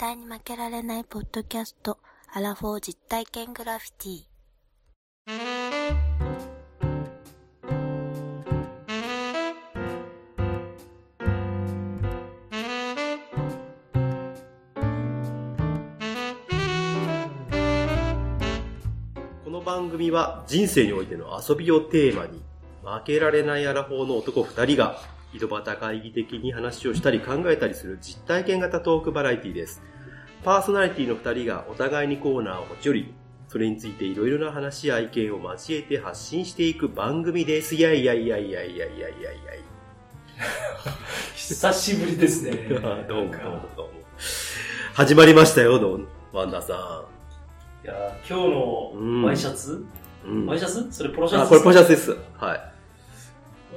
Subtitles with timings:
[0.00, 1.98] 対に負けられないポッドキャスト、
[2.32, 4.24] アラフォー実体験グラフィティ。
[19.44, 22.40] この番組は人生においての遊びをテーマに、
[22.82, 24.98] 負けられないアラフォーの男二人が、
[25.32, 29.82] 井戸端会議的に話をしたり考えたりする実体験型トークバラエティです。
[30.44, 33.14] パーソナリティの二人がお互いにコーナーを持ち寄り、
[33.48, 37.74] それについていろいろな話や意見を交えて発信していく番組です。
[37.74, 39.10] いやいやいやいやいやいやいやいや
[41.34, 42.52] 久しぶりですね。
[42.68, 44.00] どうもどうもどうもか。
[44.94, 47.04] 始まりましたよ、どうワンダーさ
[47.84, 49.84] いや今日のワイシャツ、
[50.24, 50.46] うん。
[50.46, 52.16] ワイシャツそれポロシャツあ、これポロシャツです。
[52.36, 52.69] はい。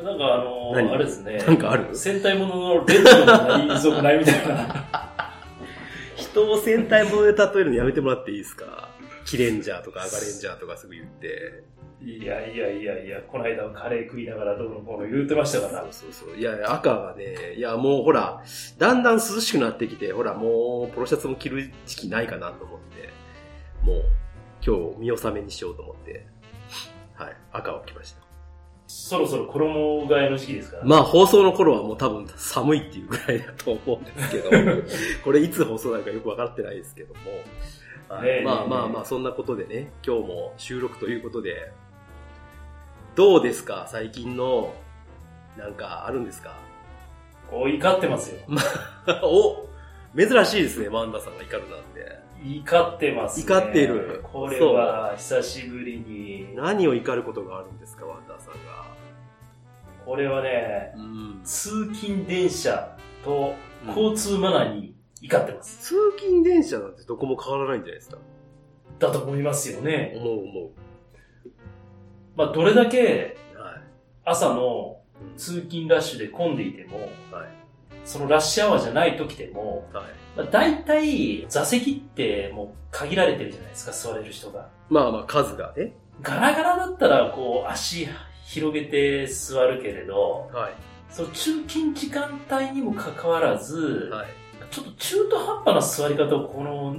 [0.02, 0.92] なんかあの何？
[0.92, 1.38] あれですね。
[1.38, 1.96] なんかある？
[1.96, 4.88] 戦隊もののレッドの遺族ないみたいな。
[6.16, 8.90] 人を戦隊もので例えるのやめてもらっていいですか？
[9.26, 11.64] キレンジャーとかアガレンジャーとかすぐ言って。
[12.06, 15.82] いやいやいやいや、この間はカレー食いながらどうのこうの言ってましたから。
[15.84, 16.38] そうそうそう。
[16.38, 18.44] いやいや、赤がね、いやもうほら、
[18.78, 23.10] だんだん涼しくなってきて、ほらもうポロシャツも着る時期ないかなと思って、
[23.86, 24.04] もう
[24.66, 26.28] 今日見納めにしようと思って、
[27.14, 28.23] はい、赤を着ました。
[28.96, 30.84] そろそろ衣替えの時期ですから。
[30.86, 34.50] まあ放送の頃はもう多分寒いっていうぐらいだと思うんですけど、
[35.26, 37.22] これいつ放送なのかよくわかってないですけども、
[38.44, 41.72] まあまあまあそんなことでね、今日も収録ということで、
[43.16, 43.86] どうですか？
[43.90, 44.74] 最近の、
[45.58, 46.54] なんかあるんですか？
[47.50, 48.40] こう怒ってますよ。
[49.24, 49.68] お
[50.16, 52.24] 珍しいですね、マンダさんが怒るなんて。
[52.46, 53.46] 怒ってますね。
[53.46, 56.54] 怒っているこれは久しぶりに。
[56.56, 58.83] 何を怒ることがあるんですか、ワンダーさんが。
[60.06, 63.56] これはね、うん、通勤電車と
[63.88, 65.78] 交通マナーに怒ってます。
[65.80, 68.18] 通勤電車なんてどこも変わらないんじゃないですか？
[69.00, 70.14] だと思いますよね。
[70.16, 70.72] 思う思
[72.36, 73.38] まあ、どれだけ。
[74.26, 77.00] 朝のうん通勤ラッシュで混んでいても、
[77.32, 77.48] はい。
[78.04, 80.04] そのラッシュアワーじゃない時でも、はい。
[80.36, 84.70] まあ、大体座席ってもう限られてるじゃないですか、座れる人が。
[84.90, 85.94] まあまあ数がね。
[86.22, 88.08] ガラガラだったら、こう、足
[88.46, 90.74] 広げて座るけれど、はい。
[91.10, 94.28] その通勤時間帯にもかかわらず、はい。
[94.72, 96.98] ちょっと中途半端な座り方をこの、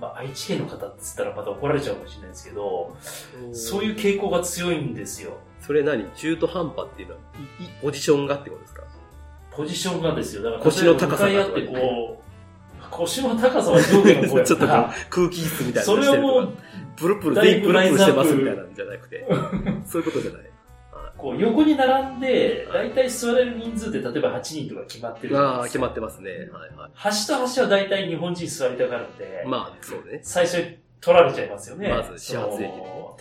[0.00, 2.96] まあ、愛知県の方って言ったらまた怒られちゃうかもしれないですけど、
[3.52, 5.38] そういう傾向が強いんですよ。
[5.60, 6.04] それ何？
[6.16, 7.20] 中途半端っていうのは、
[7.60, 8.82] いいポジションがってことですか？
[9.52, 10.42] ポジションがですよ。
[10.42, 16.52] だから、腰の高さがってこう、腰の高さは上下の方や ちょっと空気質みたいなそれはもう、
[16.96, 19.26] プルプル、全員プルプルしてますみたいなんじゃなくて、
[19.86, 20.50] そういうことじゃない。
[21.24, 26.30] こう横に並んで、大体座れる人数って例えば8人とか決まってるじゃないああ、ですか決まってますね。
[26.30, 26.40] はい
[26.76, 26.90] はい。
[26.92, 30.20] 端と端は大体日本人座りたがるんで、まあ、そうね。
[30.22, 31.88] 最初に取られちゃいますよね。
[31.88, 32.70] まず始発駅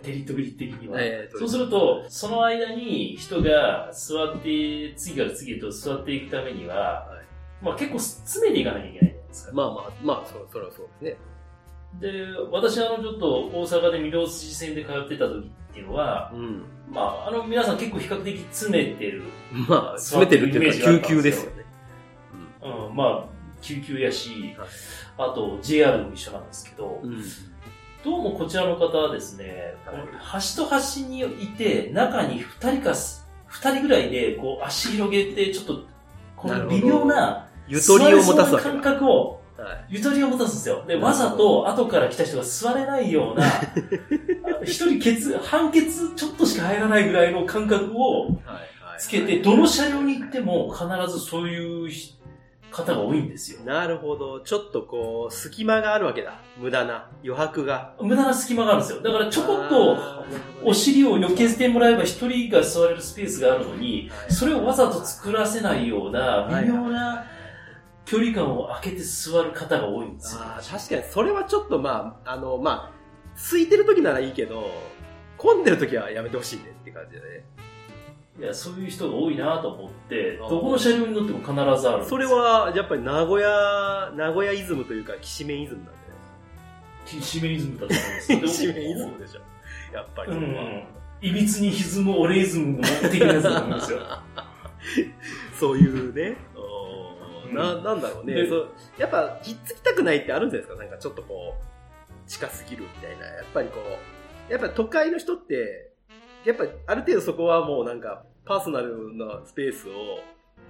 [0.04, 1.02] テリトリー的には。
[1.02, 7.22] えーとそうすると、その間に人が座って、次から次へと座っていくためには、は
[7.62, 9.54] いまあ結構詰めていかなきゃいけないじゃないですか。
[9.54, 11.18] まあまあ、まあ、そそれはそうですね。
[12.02, 16.64] で、私あのちょっと大阪で御堂筋線で通ってた時っていうのは、うん。
[16.90, 19.24] まああの皆さん結構比較的詰めてる。
[19.68, 21.66] まあ、詰めてるっていうか、救急ですよね。
[22.62, 23.26] うん、まあ
[23.62, 24.70] 救急やし、はい
[25.18, 27.24] あと JR も一緒なんですけど、うん。
[28.04, 29.76] どうもこちらの方はですね、
[30.20, 35.86] 端と端にいて、中に2人かす、2人ぐらいでこう足広げて、ちょっと、
[36.36, 38.92] この微妙な、ゆとりを持たす感だ。
[38.92, 39.43] 覚を、はい。
[39.90, 40.84] ゆとりを持たすんですよ。
[40.88, 43.46] で、わざと後から来た人が座れないような、
[44.64, 48.28] 一人ケツ、半ケツちょっとしか入らないぐらいの感覚を。
[48.98, 51.90] つけて、どの車両に行っても必ずそういう
[52.72, 53.62] 方が多いんですよ。
[53.64, 54.42] なるほど。
[54.42, 56.40] ちょっとこう、隙間があるわけだ。
[56.58, 57.10] 無駄な。
[57.24, 57.94] 余白が。
[58.02, 59.02] 無駄な隙間があるんですよ。
[59.02, 59.98] だからちょこっと、
[60.64, 67.26] お尻を避けてもらえば一人が座れるスペースがあるのに、はいそれをわざと作らせないような微妙な
[68.06, 70.42] 距離感を空けて座る方が多いんですよ。
[70.42, 72.92] 確かに、それはちょっとまあ、あの、まあ、
[73.36, 74.70] 空いてる時ならいいけど、
[75.38, 77.46] 混んでる時はやめてほしいねって感じだね。
[78.40, 85.94] いや、そういう人が多いなと思って、どこの車両に乗っても必ずあるんですそれ、は、やっぱり名古屋、名古屋イズムというか、きしめんイズムなん
[87.06, 88.28] キシメイズムだと思うんです。
[88.28, 88.48] けど。
[88.48, 89.42] きしめんイズムでしょ。
[89.94, 90.36] やっぱりう。
[90.36, 90.84] ん。
[91.22, 94.00] いびつに歪むオレイズムの的なやつだと思うんですよ。
[95.60, 96.36] そういうね。
[97.62, 98.34] うんな、なんだろうね。
[98.34, 100.84] でそうやっぱ、ひっつきたくないってあるんじゃないですか？
[100.84, 103.26] なんかちょっとこう、近すぎるみたいな。
[103.26, 103.80] やっぱりこ
[104.50, 105.92] う、やっぱ都会の人って、
[106.46, 110.20] やっぱある程度そこはもうなんか、パーソナルなスペースを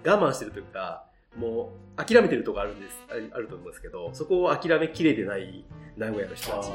[0.05, 5.65] 我慢してるというか、もう諦めてるとこあるんです、ああると思うんですけど、そこを諦めきれてない
[5.97, 6.69] 名古屋の人たち。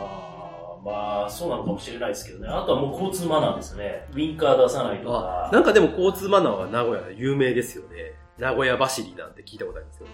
[0.85, 2.49] まあ、そうなのかもしれないですけどね。
[2.49, 4.07] あとはもう交通マナーですね。
[4.13, 5.49] ウィンカー出さないとか。
[5.49, 8.15] あなんかでも交通マナーは名古屋で有名ですよね。
[8.39, 10.07] 名古屋走りなんて聞いたことあるんですよ。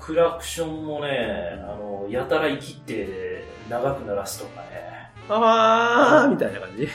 [0.00, 4.94] クラクションもね、あの、やたら生きって長く鳴らすとかね。
[5.30, 6.86] あーみたいな感じ。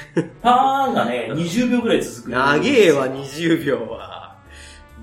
[0.44, 2.30] パーンがね、 20秒ぐらい続く。
[2.32, 4.36] 長えわ、20秒は。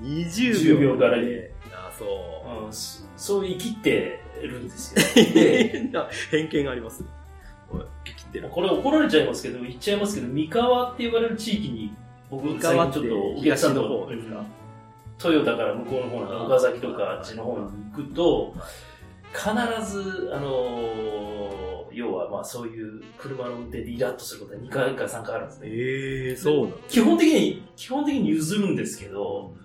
[0.01, 1.33] 20 10秒からに
[1.73, 2.05] あ、そ
[2.61, 2.65] う。
[2.65, 5.01] うん、そそう生きってるんですよ。
[5.33, 5.89] で、
[6.31, 7.03] 偏見があります
[8.05, 8.47] 生きてる。
[8.49, 11.93] これ怒られちゃいますけど、言っちゃいますけど、三河って言われる地域に、
[12.29, 14.37] 僕、三河ちょっとお客さんの方ですか？
[14.37, 14.45] うん
[15.17, 18.53] トヨタから向こうの方の岡崎とかあっちの方に行くと、
[19.33, 21.37] 必ず、あのー
[21.97, 25.67] 要はまあそういう車の運転でイラッとすることは2回か3回あるんですね。
[25.67, 29.55] ええー、そうなの基本的に、基本的に譲るんですけど、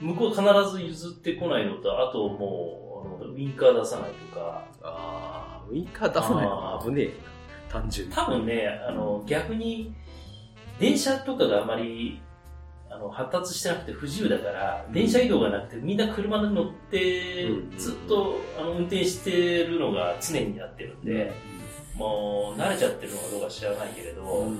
[0.00, 6.82] 向こうは必ず譲ってこないのと、あともう、あのウィンカー出さないとか、あーウィンカー出さないの？
[6.82, 7.80] 危ねえな。
[7.80, 8.14] 単純に。
[8.14, 9.94] 多分ね、あの、逆に、
[10.80, 12.22] 電車とかがあまり、
[12.98, 21.32] あの、発達してなくて不自由だから、電車移動がなくて、みんな車に乗ってうん、ずっと、あの、運転してるのが常になってるんで、
[21.94, 24.58] もう、慣れちゃってるのかどうか知らないけれど、うん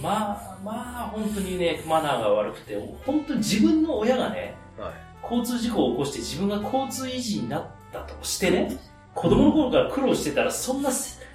[0.00, 4.92] まあ、まあ、本当にね、マナーが悪くて、本当に自分の親がね、はい。
[5.22, 8.78] 交通事故を起こして自分が交通維持になったとしてね、
[9.14, 10.90] 子供の頃から苦労してたら、そんな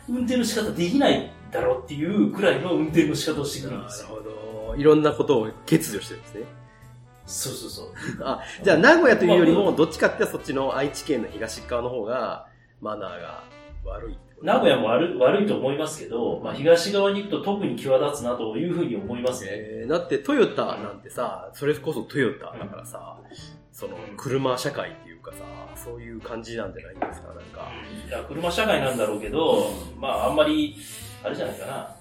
[0.10, 4.07] 運転の仕方できないだろうっていうくらいの運転の仕方をしてくるんなるですよ。
[4.07, 4.45] ほど。
[4.77, 6.42] いろんなことを欠如してるんですね。
[7.25, 7.88] そうそうそう。
[8.24, 12.48] あ、じゃあ名古屋というよりも、どっちかってそっちの愛知県の東側の方が、
[12.81, 13.44] マナーが
[13.86, 19.50] 悪い名古屋も悪い悪いと思いますけど、まあ、東側に行くと特に際立つなというふうに思いますね。
[19.54, 23.18] えーだってトヨタなんてさ、それこそトヨタだからさ、
[23.72, 25.38] その車社会っていうかさ、
[25.75, 27.72] そういう感じなんじゃないんですか、なんか。
[28.07, 29.69] いや、車社会なんだろうけど、
[30.00, 30.75] まあ、あんまり、
[31.24, 31.95] あれじゃないかな。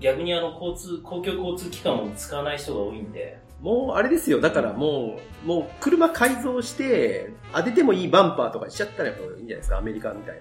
[0.00, 10.40] 逆にあの、交通、公共交通機関を使わない人が多いんで、もうあれですよ、だからもう、もう車改造して、当ててもいいバンパーとかしちゃったらやっぱいいんじゃないですか、アメリカみたい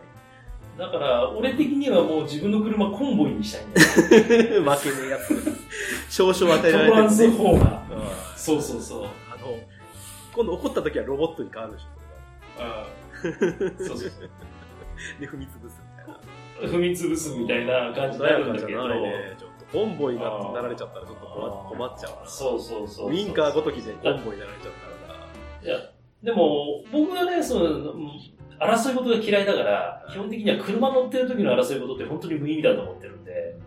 [0.78, 3.82] だから、俺的にはもう自分の車コンボイにしたいんだ
[4.56, 4.62] よ。
[4.62, 4.70] に。
[4.70, 6.14] 負けねえやつ。
[6.14, 7.38] 少々与えられトランスてるね。
[7.38, 8.00] フォーマー。
[8.00, 9.04] うんそうそうそう。
[9.04, 9.58] あの、
[10.36, 11.88] 今度怒った時はロボットに変わるでしょ、
[13.78, 13.98] そうそうそう。
[13.98, 14.16] それが。
[15.20, 16.70] で、踏み潰すみたいな。
[16.70, 19.45] 踏み潰すみたいな感じになるんだけど。
[19.76, 19.76] 穏やかじゃないね。
[19.76, 22.30] ちょっと、コンボイにななられちゃったらちょっと困困っちゃうな。
[22.30, 23.10] そうそうそう。
[23.10, 25.64] ウィンカーごときでコンボイになられちゃうからな。
[25.64, 25.90] いや、
[26.24, 28.10] でも、僕はね、その、うん
[28.60, 33.58] 争い事が嫌いだから、基本的には車乗ってる時の争い事って本当に無意味だと思ってるんで、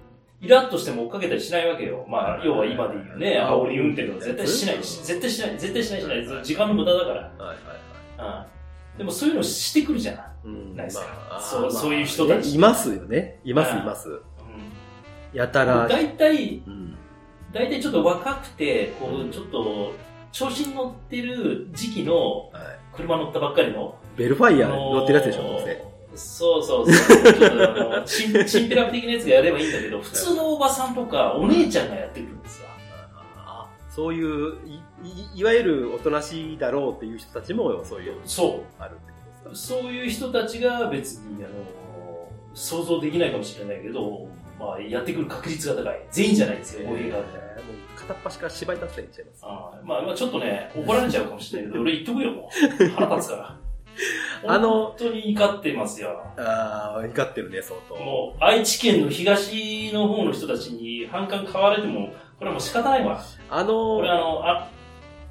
[0.40, 2.06] イラッとしても追っかけたりしないわけよ。
[2.08, 7.14] まあ、要は今で言うね、煽り運転とか絶対しないし、絶対しない、絶対しないしない、時間の無駄だから。
[7.14, 7.54] はいは
[8.16, 8.48] いはい。
[8.94, 8.98] うん。
[8.98, 10.28] でもそういうのしてくるじゃん。
[10.44, 13.40] うんないですかそうそういう人たちねいますよね。
[13.44, 14.22] いますうんいます。
[15.32, 15.38] うん。
[15.38, 15.86] やたら。
[15.88, 16.94] 大体、うん
[17.50, 19.94] 大体ちょっと若くて、こう、ちょっと、
[20.32, 25.84] 調子に乗ってる時期のはい車乗ったばっかりの、ベルファイアあのー乗ってるやつでしょ、どうせ。
[26.14, 27.22] そうそうそう。
[27.22, 32.68] ちょっとあのチン、チンピラ的なやつがやればいいんだけど、普通のおばさんとかお姉ちゃんがやってくるんですわ。
[33.88, 34.74] そういうい、
[35.34, 39.52] いいわゆるおとなしいだろうっていう人たちも、そういう、そあるってことう。
[39.52, 41.54] ですそういう人たちが別に、あの、
[42.54, 44.28] 想像できないかもしれないけど、
[44.58, 46.00] まあ、やってくる確率が高い。
[46.10, 46.88] 全員じゃないですよ、か。
[46.88, 47.48] こういう感じで。
[47.98, 49.40] 片っ端から芝居立ってちゃいます。
[49.42, 52.88] あーまあ、まあ、ちょっとね、怒られちゃうかもしれないけど、 俺言っとくよ、もう。
[52.90, 53.58] 腹立つから。
[54.46, 56.22] あの本当に怒ってますよ。
[56.36, 57.96] ああ、怒ってるね、相当。
[57.96, 63.20] もう、愛知県の東の方の人たちに反感買われても、これはもう仕方ないわ。
[63.50, 64.68] あのこれあの、あ、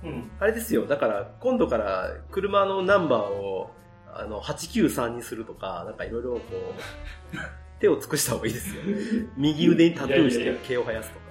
[0.04, 0.32] うん。
[0.40, 3.72] あれですよ、だから今度から車のナンバーを
[4.14, 6.40] あの893にするとか、なんかいろいろこ
[7.34, 7.38] う、
[7.80, 8.82] 手を尽くした方がいいですよ。
[9.36, 11.28] 右腕にタトゥーして毛を生やすとか。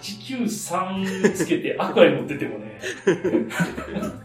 [0.00, 2.80] 893つけてアクアに持ってってもね。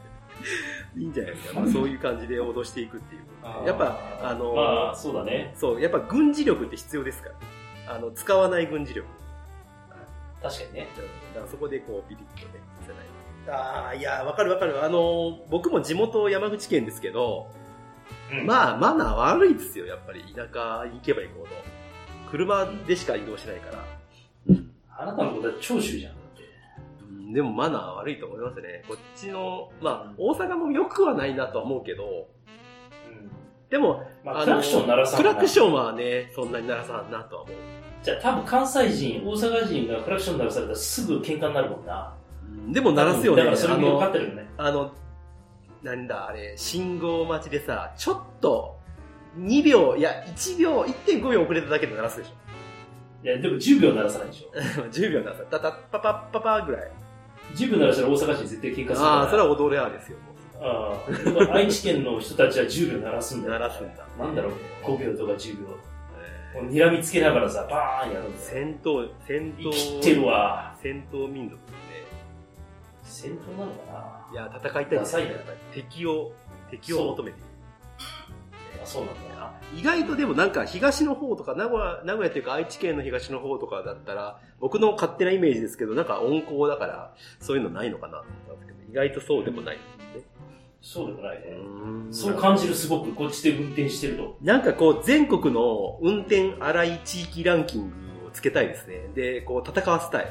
[0.95, 1.59] いいんじゃないですか。
[1.59, 3.67] まあ、そういう感じで脅していくっていう。
[3.67, 5.53] やっぱ、あの、まあ、そうだね。
[5.55, 7.29] そう、やっぱ軍事力って必要ですか
[7.87, 7.95] ら。
[7.95, 9.07] あの、使わない軍事力。
[10.41, 10.87] 確かにね。
[11.33, 13.57] だからそこでこう、ビリッとね、させない。
[13.57, 14.83] ああ、いや、わかるわかる。
[14.83, 17.49] あの、僕も地元山口県ですけど、
[18.39, 20.21] うんまあ、マナー悪いですよ、やっぱり。
[20.35, 21.49] 田舎行けば行くほど。
[22.31, 23.83] 車でしか移動しないから。
[24.99, 27.33] あなたのことは長州じゃん。
[27.33, 28.83] でもマナー悪いと思いますね。
[28.87, 32.29] こっちの、まあ、大阪も良くはないなとは思うけど、
[33.09, 33.29] うん。
[33.69, 35.73] でも、まあ、クラクション鳴らさんクラクション。
[35.73, 37.55] はね、そんなに鳴らさんなとは思う。
[38.03, 42.13] じゃあ多分関西人、大阪人がクラクション鳴らされたらすぐ喧嘩になるもんな。
[42.65, 43.39] うんでも鳴らすよね。
[43.39, 44.49] だからそれあも分かのっ、てるよね。
[44.57, 44.91] あの、
[45.83, 48.77] なんだ、あれ、信号待ちでさ、ちょっと、
[49.37, 52.31] 2秒、いや、1秒、1.5秒遅れただけで鳴らすでしょ。
[53.23, 54.51] いや、でも10秒鳴らさないでしょ。
[54.89, 55.45] 10秒鳴らす。
[55.45, 56.91] たた、パパッパパーぐらい。
[57.55, 59.07] 10秒鳴らしたら大阪市に絶対喧嘩するから。
[59.13, 60.17] ああ、それは踊れあですよ。
[60.59, 60.93] あ
[61.51, 63.53] あ、愛知県の人たちは10秒鳴らすんだよ。
[63.53, 64.53] 鳴らすんだなんだろう、
[64.83, 65.67] 5秒とか10秒。
[66.55, 68.39] えもう睨みつけながらさ、バーンやるんーだよ。
[68.39, 70.75] 戦闘、戦闘、生きてるわ。
[70.81, 71.73] 戦闘民族で
[73.05, 74.16] す戦闘なのかね。
[74.31, 75.35] いや、戦いたいですダサいね
[75.73, 76.31] 敵を、
[76.69, 77.47] 敵を求めている。
[78.77, 79.53] なあ、そうなんだよな。
[79.75, 89.77] 意外とでもなんか東の方とか名古屋、名古屋っていうか愛知県の東の方とかだったら、僕の勝手なイメージですけど、なんか温厚だから、そういうのないのかなと思ったんですけど、意外とそうでもない。
[90.81, 91.57] そうでもないね。
[92.11, 94.37] そう感じる、すごく、こっちで運転してると。
[94.41, 99.09] なんかこう、全国の運転荒い地域ランキングをつけたいですね。
[99.13, 100.27] で、こう、戦わせたい。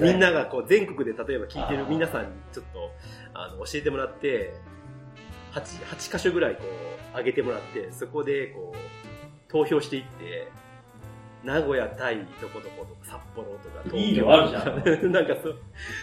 [0.00, 2.90] みんながこう、全国で例えば聞いてる皆さんにちょっと、
[3.34, 4.54] あの、教えてもらって、
[5.52, 6.62] 8、8箇所ぐらいこ
[7.14, 10.48] う、上げてもらって、そこでこう、投票していって、
[11.44, 15.58] 名古屋対どこどことか札幌とか東京いいのあるじゃん なんかそう、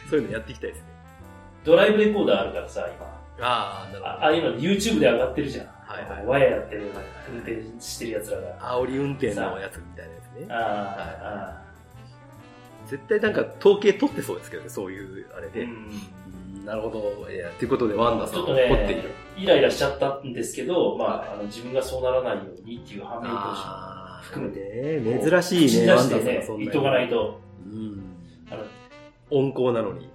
[0.10, 0.88] そういうのやっていきたいですね。
[1.64, 3.22] ドライブレコーダーあるからさ、今。
[3.44, 5.68] ああ、なるあああいうの YouTube で上がってるじゃん。
[5.68, 6.92] はいはいワイヤやってる、
[7.30, 8.60] 運転してる奴らが。
[8.60, 10.46] 煽り運転のやつみたいなやつね。
[10.50, 11.61] ああ、
[12.92, 15.66] 絶対なんか統計取ってそうですけどね、そういうあれで。
[16.66, 17.32] なるほど。
[17.32, 19.04] いや、ということで、ワンダさん怒っているね。、
[19.38, 24.60] イライラしちゃったんですけど、まあ、あの、自分がそうならないようにっていう反面教師含めて
[25.00, 27.40] ね、珍しいね、ワンダさんがそん、な言っとかないと。
[27.66, 28.04] うん。
[28.52, 28.64] あの、
[29.30, 30.10] 温厚なのに。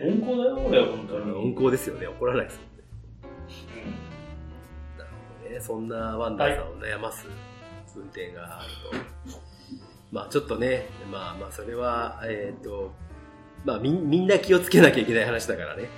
[0.00, 1.32] 温厚だよ、俺は本当に。
[1.32, 2.84] 温厚ですよね、怒らないですもんね。
[3.84, 5.10] うんなる
[5.42, 5.60] ほどね。
[5.60, 7.26] そんなワンダさんを悩ます
[7.94, 8.70] 運転がある
[9.30, 9.53] と。
[10.14, 12.92] まあちょっとね、まあまあそれは、えっ、と、
[13.64, 15.88] まあみみんな気をつけなきゃいけない話だからね。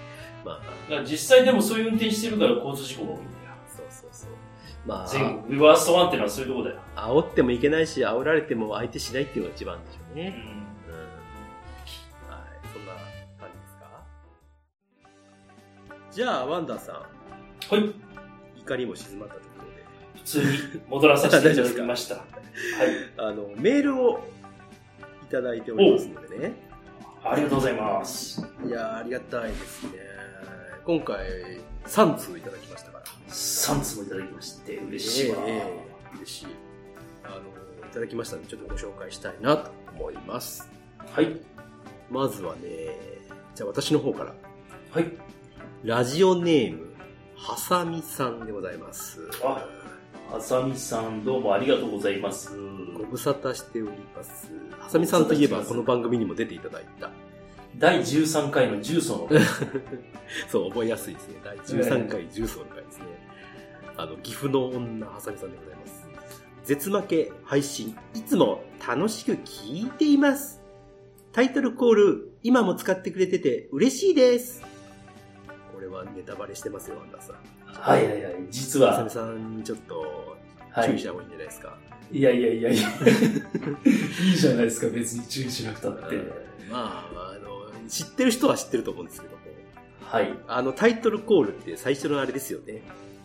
[0.42, 0.54] まあ、
[0.88, 3.28] だから実際でもそういう運転してるから交通事故が多いんだよ。
[3.68, 4.30] そうそうそう。
[4.86, 6.76] まあ、全国、ワーストワンっていうのはそういうとこだよ。
[6.96, 10.22] 煽ってもいけないし、煽られても相手しないっていうのが一番でしょうね。
[10.24, 10.94] うん。
[10.94, 11.02] うん。
[12.32, 12.92] はい、そんな
[13.38, 14.02] 感じですか？
[16.10, 17.04] じゃあ、ワンダーさん、は
[17.78, 17.94] い。
[18.60, 19.34] 怒りも静まった
[20.26, 20.46] 通に
[20.88, 22.16] 戻らさせていただきました。
[22.18, 22.24] はい。
[23.16, 24.20] あの、メールを
[25.22, 26.52] いただいておりますのでね。
[27.22, 28.40] ありがとうございます。
[28.64, 29.90] いやーありがたいですね。
[30.84, 31.26] 今回、
[31.86, 33.04] 3通いただきましたから。
[33.28, 35.38] 3つもいただきまして、嬉しいわ。
[35.46, 35.56] えええ
[36.14, 36.46] え嬉しい。
[37.24, 40.68] あの、いただきましたので、ちょっとご紹介したいなと思います。
[40.98, 41.40] はい。
[42.10, 42.60] まずはね、
[43.54, 44.34] じゃあ私の方から。
[44.92, 45.12] はい。
[45.84, 46.86] ラジオネーム、
[47.36, 49.20] はさみさんでございます。
[49.44, 49.66] あ
[50.32, 52.50] あさみさん、どうもありがとうございます。
[52.96, 54.50] ご無沙汰しております。
[54.78, 57.10] はさみさんといえば、この番組にも出ていただいた。
[57.78, 59.40] 第13回の重曹の回
[60.50, 61.40] そう、覚えやすいですね。
[61.44, 63.04] 第13回重曹の回ですね。
[63.96, 66.06] あの、岐阜の女、はさみさんでございます。
[66.64, 70.60] 絶負け配信、いつも楽しく聞いています。
[71.32, 74.62] タイトルコール、今も使ってくれてて嬉しいです。
[75.72, 77.55] これはネタバレしてますよ、アンダーさん。
[77.80, 78.34] はいはいはい。
[78.50, 80.36] 実ははさんにちょっと
[80.70, 81.04] はい注意し。
[81.04, 81.76] た方がいいんじゃないですか。
[82.12, 82.88] いやいやいやいや。
[84.24, 86.16] いいじゃないですか、別に注意しなくたって。
[86.70, 89.42] まあ、あの、知ってる人は知ってると思うんですけども、
[90.02, 90.32] はい。
[90.46, 92.82] あのタイトルコールって最初のあれですよね。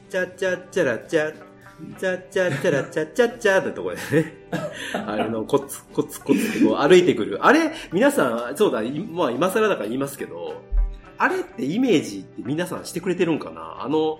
[0.09, 1.31] チャチャチャラチャ、
[1.99, 4.47] チャチャチャラチャチャチャってとこでね。
[4.93, 7.45] あれのコツコツコツってこう歩いてくる。
[7.45, 10.61] あれ、皆さん、そうだ、いまあ今更だから言いますけど、
[11.19, 13.83] あれってイメージって皆さんしてくれてるんかな？
[13.83, 14.19] あの、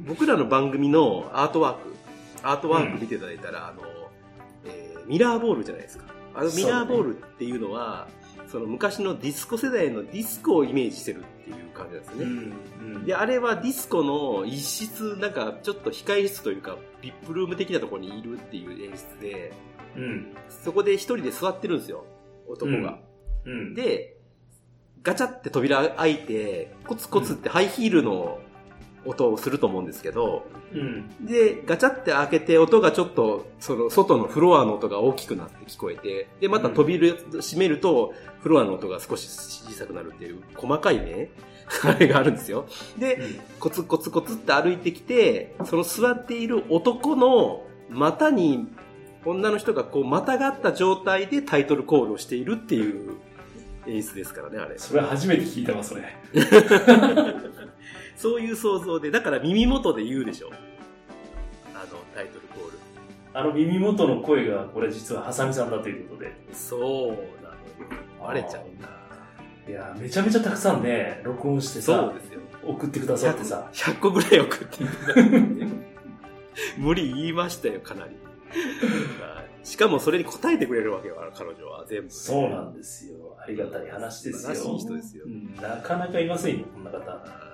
[0.00, 1.94] 僕らの番組のアートワーク、
[2.42, 3.82] アートワーク見ていただいたら、あの、
[4.64, 6.04] えーミラーボールじゃないですか。
[6.34, 8.08] あのミラーボールっていうのは、
[8.46, 12.24] その昔のディスコ世代のディスコをイメージしてるっていう感じなんですね。
[12.24, 19.52] んで、あれはディスコの一室、なんかちょっと控え室というか、 VIP ルーム的なところにいるっていう演出で、
[19.96, 20.36] うん。
[20.48, 22.04] そこで一人で座ってるんですよ、
[22.48, 22.98] 男が。
[23.44, 23.74] うん。
[23.74, 24.16] で、
[25.02, 28.38] ガチャって扉開いて、コツコツってハイヒールの
[29.06, 31.26] 音をすると思うんですけど、うん。
[31.26, 41.30] で、ガチャって開けて音がちょっと、その外のフロアの音が大きくなって聞こえて、で、また扉閉めると、フロアの音が少し小さくなるっていう細かいね、
[41.82, 42.66] あれがあるんですよ。
[42.98, 43.20] で、
[43.58, 48.66] コツコツコツって歩いてきて、その座っている男の股に
[49.24, 53.14] 女の人がこう股があった状態でタイトルコールをしているっていう
[53.86, 54.78] 演出ですからね、あれ。
[54.78, 56.02] それ初めて聞いたわ、それ。
[58.16, 60.50] そういう想像で、だから耳元で言うでしょ。
[61.74, 62.78] あのタイトルコール。
[63.32, 66.36] あの耳元の声が、これ実はハサミさんだということで。
[66.52, 66.80] そう
[67.10, 67.20] なのよ。
[68.20, 68.88] バレちゃうんだ。
[69.68, 72.40] いや、めちゃめちゃたくさんね、録音してさそう、ですよ。
[72.66, 73.68] 送ってくださってさ。
[73.72, 75.66] 100個ぐらい送っていただいて。
[76.78, 78.10] 無理言いましたよ、かなり。
[79.20, 82.10] はいしかもそれに答えてくれるわけよ、彼女は全部。
[82.10, 83.34] そうなんですよ。
[83.42, 84.54] ありがたい話ですよ。
[84.54, 87.53] 素晴らしい人ですようんなかなかいませんよ、こんな方。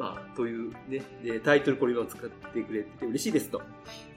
[0.00, 3.60] はいまあ、というね、で、タイトルこれを使ってくれてて嬉しいですと。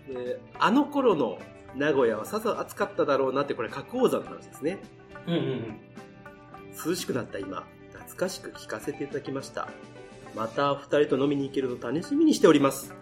[0.08, 1.40] で、あの頃の
[1.75, 4.80] 名古屋はさぞ暑かっただろうなって、これ、花崗山の話ですね。
[5.28, 5.80] うんうんうん。
[6.86, 9.68] 涼しくなった今、懐かしく聞かせていただきました。
[10.36, 12.94] また二人と飲みに行けるの楽しみにしております。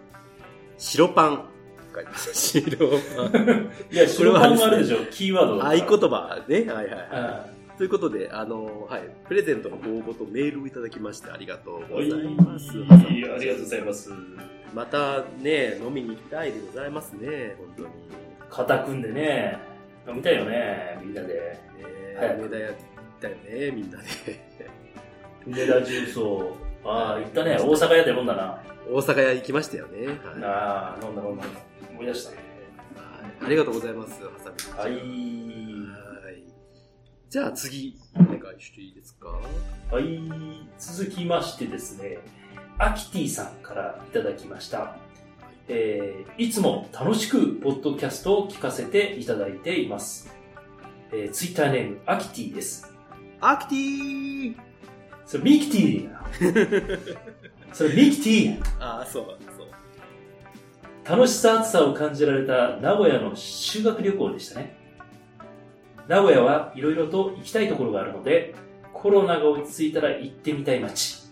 [0.76, 1.44] 白パン。
[2.32, 2.76] 白
[3.16, 3.70] パン。
[3.90, 6.64] いや、白パンはあれでしょ、キーワード合言葉ね。
[6.64, 7.61] はいはいはうい。
[7.82, 9.02] ということで、あの、はい。
[9.26, 12.78] プレゼントのご応募とメールをいただきましてありがとうございます。
[12.78, 12.86] ん。
[12.86, 14.10] はい、ありがとうございます。
[14.72, 17.56] またね、飲みに行きたいでございますね。
[17.58, 17.88] 本当に。
[18.48, 19.58] 肩組んでね、
[20.06, 21.34] 飲みたいよね、みんなで。
[21.34, 21.60] ね
[22.20, 22.76] はい梅田屋行っ
[23.20, 24.04] たよね、みんなで。
[25.44, 26.56] 梅田重曹。
[26.84, 27.56] ああ、行ったね。
[27.56, 28.62] 大阪屋で飲んだな。
[28.88, 30.06] 大阪屋行きましたよね。
[30.06, 30.16] はい。
[30.44, 31.44] ああ、飲んだ飲んだ。
[31.90, 32.36] 思い出したね。
[32.36, 32.42] はい
[33.44, 34.94] ありがとうございます、ハサミ。
[34.94, 35.41] はい。
[37.32, 39.28] じゃあ次、お願いしていいですか？
[39.90, 40.20] はい。
[40.78, 42.18] 続きましてですね、
[42.76, 44.96] アキティさんからいただきました。
[45.66, 50.30] えーいつも楽しくポッドキャストを聞かせていただいています。
[51.10, 52.92] えー、ツイッターネーム、アキティです。
[53.40, 54.56] アクティー
[55.24, 56.26] それ、ミキティや。
[57.72, 58.66] それ、ミキティや。
[58.78, 59.68] ああ、そう、そう。
[61.08, 64.81] 楽しさ、暑さを感じられた名古屋の修学旅行でしたね。
[66.08, 68.54] 名古屋はいろいろと行きたいところがあるので、
[68.92, 71.22] コロナが落ち着いたら行ってみたい街。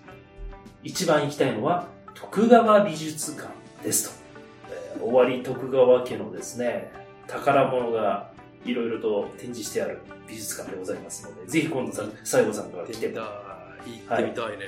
[0.83, 3.49] 一番行きたいのは徳川美術館
[3.83, 4.25] ですと。
[4.71, 6.91] えー尾張徳川家のですね、
[7.27, 8.31] 宝物が
[8.65, 13.25] いろいろと展示してある美術館でございますので、ぜひ今度さ、西郷さんが来て行ってみたい。
[13.25, 14.65] 行ってみたいね。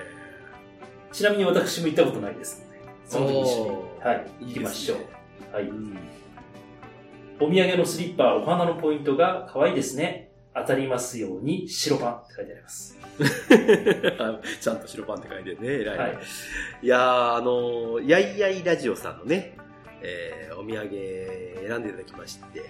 [1.12, 4.99] ちなみに私も行ったことないですので、その時一緒に、はい、行きましょう。
[4.99, 5.07] いいね
[5.53, 5.65] はい。
[5.65, 5.99] うん。
[7.42, 10.31] お土産のスリッパ、お花のポイントが可愛いですね。
[10.55, 12.98] 当たりますように白パンって書いてあります。
[14.61, 16.05] ちゃんと白パンって書いてるね、偉いね。
[16.05, 16.18] はい。
[16.83, 19.57] いやー、あのー、やいやいラジオさんのね、
[20.02, 20.90] えー、お土産
[21.68, 22.62] 選んでいただきまして、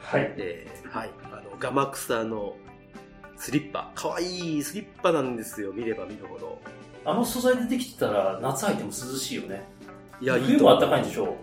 [0.00, 0.32] はい。
[0.36, 2.56] で、はい、あの、ガマクサの
[3.36, 6.58] スリッパ、かわいいスリッパなんですよ、見れば見るほど。
[7.04, 9.66] あの素材でできてたら夏入っても涼しいよね。
[10.20, 10.80] いや、いい冬もあっ。
[10.80, 11.36] たかいんでしょ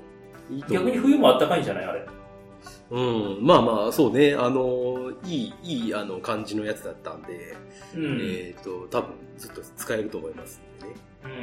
[0.50, 2.21] いいと思う逆に冬もあったかいんじゃないあれ。
[2.92, 7.56] うん、まあまあ、そうね、あの、いい、いい、あの、感じのやつだったんで、
[7.96, 8.20] うん。
[8.22, 10.96] えっ、と、多分、ずっと使えると思いますんでね。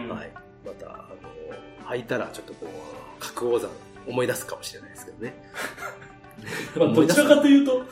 [0.06, 0.30] うんはい。
[0.64, 3.70] また、あの、履いたら、ちょっとこう、角王山
[4.06, 5.42] 思い出すかもしれないですけどね。
[6.76, 7.82] まあ、どちらかというと、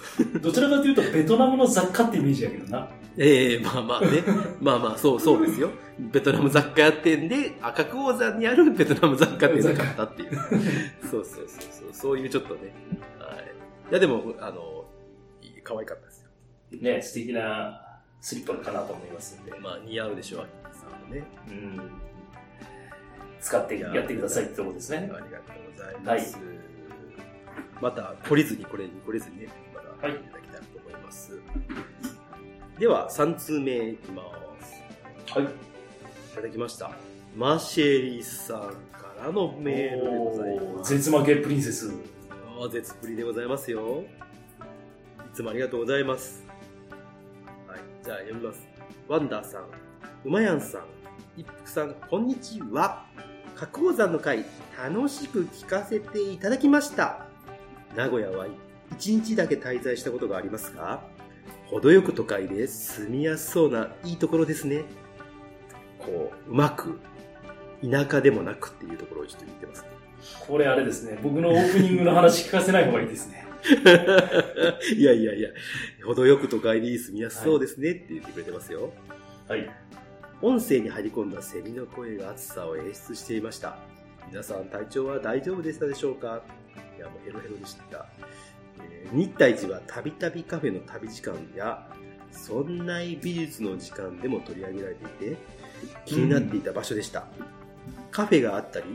[0.41, 2.91] どちらかというと、ベトナムの雑貨ってイメージやけどな。
[3.19, 4.23] ええまあまあね。
[4.61, 5.71] まあまあ、そう、そうですよ。
[5.99, 10.37] ベトナム雑貨屋店で、赤角王山にあるベトナム雑貨店だったっていう。
[11.11, 11.89] そうそうそうそう。
[11.93, 12.75] そういうちょっとね。
[13.87, 13.91] はい。
[13.91, 14.85] いや、でも、あの、
[15.43, 16.31] いい可愛かったですよ。
[16.81, 19.53] ね、素敵なスリッパかなと思いますんで。
[19.61, 21.25] まあ、似合うでしょう、秋田さんもね。
[21.49, 21.91] うん。
[23.41, 24.99] 使ってやってくださいってとこですね。
[24.99, 26.39] ありがとうございます。
[27.81, 31.41] また、懲りずに、これに懲りずにね、また、はいいただきたいと思います。
[32.79, 34.23] では、3通目いきま
[34.61, 35.33] す。
[35.33, 35.45] はい。
[35.45, 35.49] い
[36.35, 36.91] ただきました。
[37.37, 40.95] マシェリさんからのメールでございます。
[40.95, 42.16] 絶負けプリンセス。
[42.59, 44.01] あー絶プリでございますよ。
[44.01, 44.05] い
[45.35, 46.43] つもありがとうございます。
[47.69, 48.67] はい、じゃあ読みます。
[49.07, 49.65] ワンダーさん、
[50.25, 50.85] うまやんさん、
[51.37, 53.05] 一服さん、こんにちは。
[53.57, 54.47] 花崗山の会、
[54.83, 57.27] 楽しく聞かせていただきました。
[57.95, 58.47] 名古屋は
[58.93, 61.03] 一日だけ滞在したことがありますが、
[61.67, 64.85] 程よく都会で住みやすそうないいところですね。
[65.99, 67.01] こう、うまく、
[67.83, 69.96] 田舎でもなくっていうところをちょっと言ってますね。
[70.47, 71.19] これあれですね。
[71.23, 73.45] 僕のオープニングの話聞かせない方がいいですね。
[74.97, 75.51] いやいやいや、
[76.05, 78.93] 程よく都会に住みやすそうですねって言ってくれてますよ。
[79.49, 79.69] はい。
[80.43, 83.79] 音声に入り込んだセミの声が暑さを演出していました。
[84.29, 86.43] 皆さん体調は大丈夫でしたでしょうか？
[86.97, 88.07] いや、もうヘロヘロでした。
[88.81, 91.89] えー日体寺はたびたびカフェの旅時間や、
[92.31, 95.37] そんな美術の時間でも取り上げられていて、
[96.05, 97.27] 気になっていた場所でした。
[98.11, 98.87] カフェがあったり、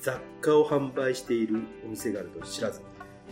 [0.00, 2.80] 雑貨を販売しているお店があると知らず、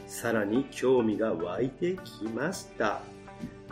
[0.07, 3.01] さらに興味が湧いてきました。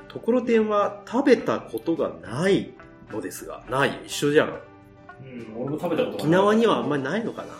[0.09, 2.71] ところてんは食べたことがない
[3.11, 4.01] のですが、ない？
[4.07, 4.49] 一緒じゃん。
[4.49, 7.49] うん、俺も食べたこと沖縄にはあんまりないのかな？
[7.49, 7.55] も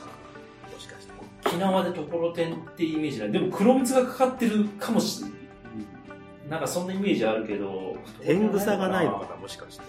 [0.79, 1.13] しかして。
[1.47, 3.33] 沖縄でところてんってイメージない。
[3.33, 5.39] でも黒蜜がかかってるかもしれない。
[6.49, 9.83] なんかそんなイメージあるけど、天草がないのかな、もしかして。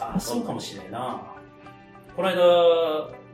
[0.00, 1.31] あ、そうかもしれないな。
[2.16, 2.42] この間、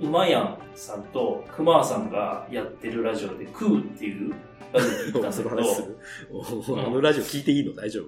[0.00, 4.34] うまやんさんとくまさんがやってるラジオで、クーっていう
[4.72, 5.56] ラジオ聞いたんだそけど、
[6.78, 7.74] あのラジオ聞いていいの？
[7.74, 8.02] 大丈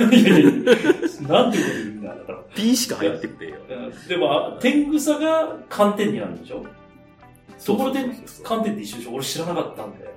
[0.00, 0.04] 夫？
[0.14, 2.38] いやいやなんていうこと言うんだ、だから。
[2.54, 3.56] ?P しか入ってくてよ。
[3.68, 6.64] うんでも、あ天草が寒天になるんでしょ？
[7.66, 8.00] ところで
[8.44, 9.12] 寒天って一緒でしょ？
[9.12, 10.10] 俺知らなかったんだよ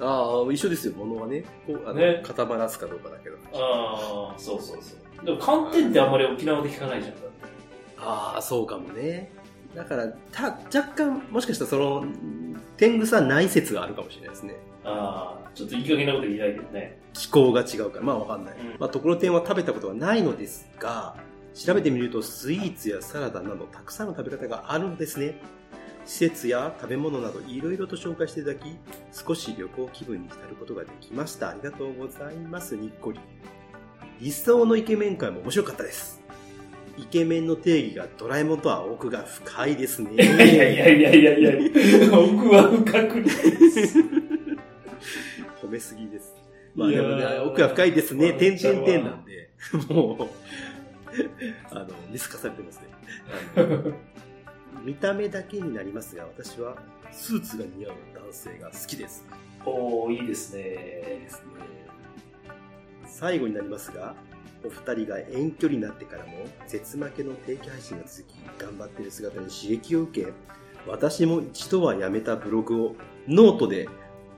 [0.00, 0.06] な。
[0.08, 1.44] ああ、一緒ですよ、ものはね。
[1.66, 3.36] こうあのね固まらすかどうかだけど。
[3.54, 5.24] ああ、そうそうそう。
[5.24, 7.14] でも寒天ってあんまり沖縄で聞かないじゃん。
[7.98, 9.30] ああ、そうかもね。
[9.76, 12.04] だから、た、若干、もしかしたらその、
[12.78, 14.56] 天草ない説があるかもしれないですね。
[14.84, 16.98] ああ、ちょっといい加減なこと言いたいけどね。
[17.12, 18.54] 気候が違うから、まあわかんない。
[18.58, 21.16] うんまあ、ところてんは食べたことはないのですが、
[21.54, 25.40] 調べてみるとスイーツやサラダなどたくさんの食べ方があるのですね。
[26.06, 28.78] 施設や食べ物などいろいろと紹介していただき、
[29.12, 31.50] 少し旅行気分に浸ることができました。
[31.50, 33.20] ありがとうございます、にっこり。
[34.20, 36.15] 理想のイケメン会も面白かったです。
[36.98, 40.12] イケメンの定義がドラえもんとは奥が深いですね。
[40.14, 43.98] いやいやいやいやいやいや、僕は深くです。
[45.62, 46.34] 褒めすぎです。
[46.74, 48.32] まあでもね、奥が深いですね。
[48.32, 49.50] 笑点々点なんで、
[49.88, 50.28] もう、
[51.70, 52.86] あの、見透かされてますね。
[54.84, 56.76] 見た目だけになりますが、私は
[57.10, 59.24] スーツが似合う男性が好きです。
[59.64, 61.30] おー、いいですいいねで。
[61.30, 61.40] すね。
[63.06, 64.14] 最後になりますが、
[64.66, 66.32] お二人が遠距離になってからも、
[66.66, 70.32] 絶負けの定期配信が続き、頑張っている姿に刺激を受け、
[70.86, 72.96] 私も一度はやめたブログを
[73.28, 73.88] ノートで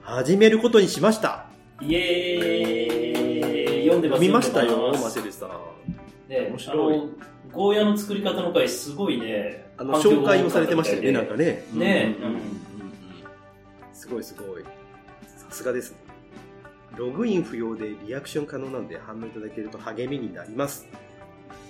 [0.03, 1.47] 始めることにしました。
[1.81, 5.51] イエーイ読んでます見ましたよ、マセルさん。
[6.29, 7.03] ね、面白い
[7.53, 9.71] ゴーヤの作り方の回すごいね。
[9.79, 11.65] あの、紹介をされてましたよね、なんかね。
[11.73, 12.41] ねうんうんうんうん
[13.93, 14.63] すごいすごい。
[14.63, 16.08] さすがですね。
[16.97, 20.87] ログイン不要でリアクション可能なので反応いただけると励みになります。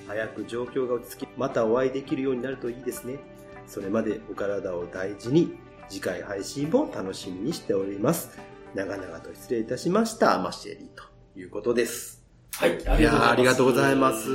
[0.07, 3.19] 早く状況が落ち着き、またお会いできるようになるといいですね。
[3.67, 8.39] それまでお体を大事に、次回配信も楽しみにしております。
[8.75, 11.03] 長々と失礼いたしました、マシェリーと
[11.39, 12.25] いうことです。
[12.53, 14.23] はい、あいありがとうございます。
[14.23, 14.31] すす。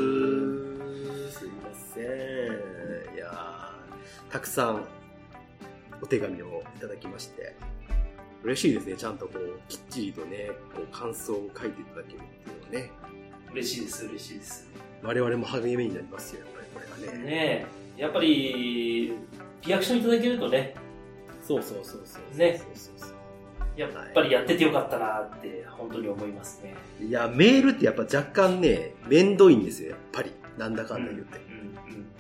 [1.46, 2.06] いません。
[3.16, 4.86] いやーたくさん
[6.02, 7.56] お手紙をいただきまして、
[8.44, 8.96] 嬉しいですね。
[8.96, 12.92] ちゃんとこう、きっちりとね、こう、感想を書いていただけるっていうのはね、
[13.54, 14.68] 嬉しいです、嬉しいです。
[15.02, 17.24] 我々も励みになりますよ、やっぱりこれがね。
[17.24, 19.14] ねえ、やっぱり、
[19.66, 20.76] リアクションいただけるとね、
[21.42, 22.38] そうそうそうそう。
[22.38, 23.14] ねそうそうそう
[23.76, 26.76] やっぱりやっててよかったなって、本当に思いますね。
[27.02, 30.32] いや、メールってやっぱ若干ね、面倒いんですよ、やっぱり。
[30.58, 31.40] なんだかんだ言って。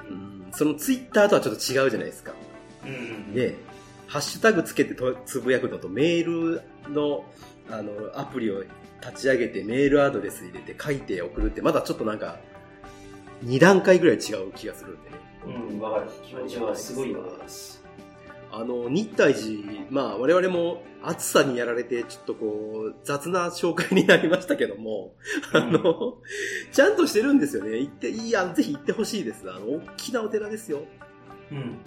[0.10, 2.34] うん、うん、そのツイッターとはちょっと違うじゃないですか。
[2.84, 2.98] うん、うん。
[2.98, 3.56] うん、で、
[4.14, 4.96] ハッシュタグつけて
[5.26, 7.26] つぶやくのとメールの
[7.68, 8.62] あのアプリを
[9.02, 12.38] 立ち上げてメールアドレス入れて書いて送るってまだちょっとなんか
[13.44, 15.16] 2段階ぐらい違う気がするんでね。
[15.72, 16.12] うん、わかる。
[16.24, 17.84] 気持ちはすごいわかります。
[18.52, 19.46] あの、日体寺、
[19.90, 25.16] まあ我々も暑さにやられてちょっとこう雑な紹介になりましたけども、
[25.54, 26.18] あの、
[26.72, 26.96] ちゃん。
[26.96, 27.40] としてるん。
[27.40, 27.80] ですよね。
[27.80, 29.50] 行って、いや、ぜひ行ってほしいです。
[29.50, 30.84] あの、大きなお寺ですよ。
[31.52, 31.80] うん。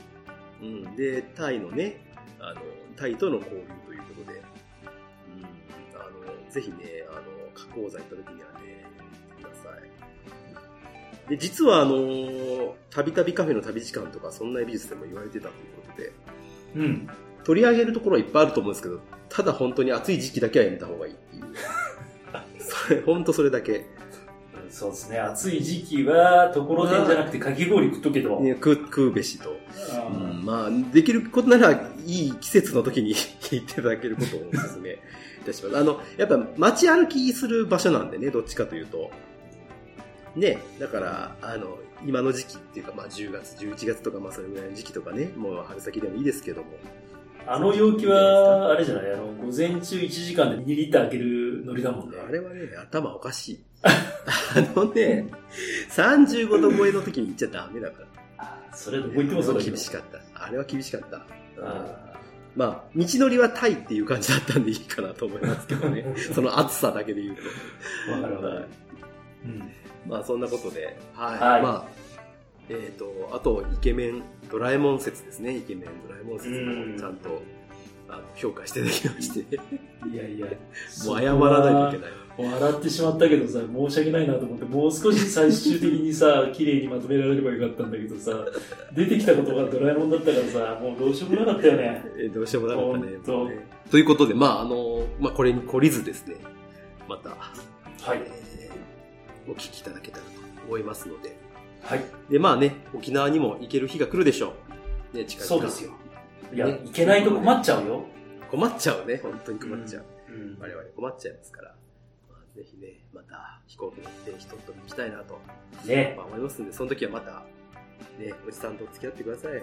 [0.61, 2.06] うん、で、タイのね、
[2.47, 2.61] あの、
[2.97, 5.45] タイとの交流ということで、うん、
[6.01, 6.77] あの、ぜひね、
[7.11, 7.21] あの、
[7.55, 9.69] 加工座行った時にはね、行ってくださ
[11.27, 11.31] い。
[11.31, 16.13] で、実はあの、たびたびカフェの旅時間とか、そんな美術でも言われてたということで、
[16.77, 17.09] うん。
[17.43, 21.45] 取り上げるところはいっぱいあると思うんですけど、ただ本当に暑い時期だけはやめた方がいいっていう。
[22.63, 23.87] それ、本当それだけ。
[24.77, 25.19] そうですね。
[25.19, 28.41] 暑い時期は、ところてんじゃなくてかき氷食っとけと。
[28.41, 29.57] ね、食う食うべしと。
[30.13, 34.97] うん、まあ、できることなら、いい季節の時に 行っていただけることをお勧めい
[35.47, 35.79] たします。
[35.79, 39.11] あの、やっぱ街歩きする場所なんでね、どっちかというと。
[40.35, 46.69] ね、だから、あの、今の時期っていうか、まあ10月、11月とか、まあそれぐらいの時期とかね、もう春先でもいいですけども。
[47.47, 52.19] あの陽気は、あれじゃないあの、午前中1時間で2リッター開けるノリだもんね。
[52.19, 53.66] あれはね、頭おかしい。
[53.83, 53.95] あ
[54.75, 55.27] のね、
[55.91, 58.07] 35度超えの時に行っちゃダメだから。
[58.39, 60.21] あそれどこ行ってもそ厳しかった。
[60.45, 61.17] あれは厳しかった。
[61.61, 62.07] うんあ
[62.57, 66.07] まあ、道のりはタイっていう感じだったんでいいかなと思いますけどね。
[66.35, 67.43] その暑さだけで言うと。
[68.11, 68.69] ーわかるわかはいる。
[69.45, 69.73] うん。
[70.09, 71.39] まあ、そんなことで、はい。
[71.39, 71.85] はいまあ、
[72.71, 75.55] えっ、と、あと、イケメン、ドラえもん説ですね。
[75.59, 77.43] イケメン、ドラえもん説うんもちゃんと、
[78.09, 79.57] あの評価していただきまして、
[80.11, 80.47] いやいや。
[81.05, 82.26] もう謝らないといけない。
[82.39, 88.45] 笑ってしまったけどさ、申し訳ないなと思って、もう少し最終的にさ、 綺麗にまとめられればよかったんだけどさ、
[88.95, 92.05] 出てきたことがドラえもんだったからさ、もうどうしようもなかったよね。
[92.19, 93.19] えーどうしようもなかったね。
[93.25, 93.51] と
[93.91, 96.37] ということで、まあ、あの、まあ、これに懲りずですね、
[97.09, 98.21] また、はい。
[98.27, 98.57] えー
[99.55, 100.31] 聞きいただけたらと
[100.67, 101.37] 思いますので。
[101.83, 102.05] はい。
[102.29, 104.55] で、まあね、沖縄にも行ける日が来るでしょ
[105.15, 105.17] う。
[105.17, 105.93] ね、近々そうですよ。
[106.53, 108.05] いや、ねいけないと困っちゃうよ。
[108.51, 110.05] 困っちゃうね、本当に困っちゃう。
[110.33, 110.59] うん。
[110.61, 111.75] 我々困っちゃいますから。
[112.57, 115.39] まあ、ぜひね、また飛行機乗って一つと行きたいなと、
[115.85, 116.15] ね。
[116.17, 117.43] まあ、思いますんで、その時はまた、
[118.19, 119.55] ね、おじさんと付き合ってください。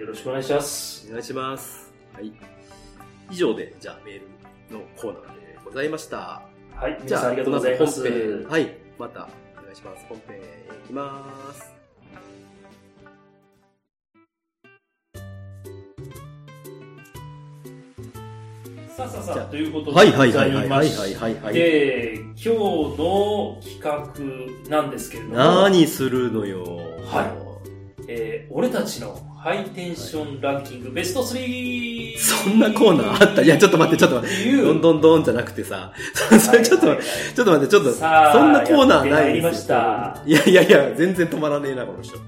[0.00, 1.06] よろしくお願いします。
[1.08, 1.92] お願いします。
[2.14, 2.32] はい。
[3.30, 4.20] 以上で、じゃあメー
[4.70, 6.42] ルのコーナーでございました。
[6.74, 7.00] はい。
[7.04, 8.02] じゃあ、ありがとうございます。
[8.02, 8.74] 本編はい。
[8.98, 10.06] またお願いします。
[10.08, 10.40] 本編い
[10.86, 11.79] きます。
[19.08, 21.54] さあさあさあ、ということで、はいはいはいはいはい。
[21.54, 22.48] で、今日
[22.98, 23.80] の企
[24.68, 26.64] 画なんですけれども、何するのよ。
[27.06, 27.50] はい
[28.08, 32.18] えー俺たちのハイテンションランキングベスト 3!
[32.18, 34.56] そんなコーナーあったいやちょっと待ってちょっと待って。
[34.56, 35.92] どんどんどんじゃなくてさ、
[36.38, 39.66] それちょっと、ちょっと待って、ちょっと、そんなコーナーないです。
[40.26, 42.18] いやいやいや、全然止まらねえな、この人。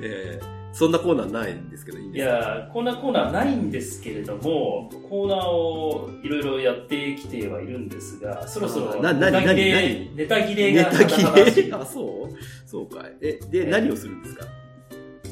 [0.00, 2.32] えーそんなコーナーないんですけど、いいんいですか？
[2.34, 11.72] や、こんなコーナーないんですけれども、コーナーをいろいろやってきてはいるんですが、そろそろななネタ切れ何ネタ切れがネタ切れ？
[11.72, 12.68] あ、そう？
[12.68, 13.12] そうかい。
[13.22, 14.46] え、で、え何をするんですか？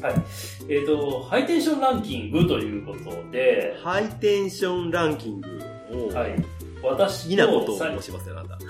[0.07, 0.15] はい。
[0.67, 5.47] えっ、と、ハイテンションランキングということで、ハイテンションランキング。
[5.91, 6.35] を、はい。
[6.83, 8.57] 私好きなことをさ申しますよ、なんだ。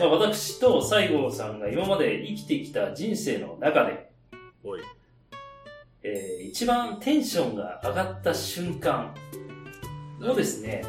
[0.00, 4.07] まあ、私と西郷さんが今まで生きてきた人生の中で、
[4.64, 4.80] おい。
[6.02, 9.14] えー一番テンションが上がった瞬間
[10.20, 10.82] をですね、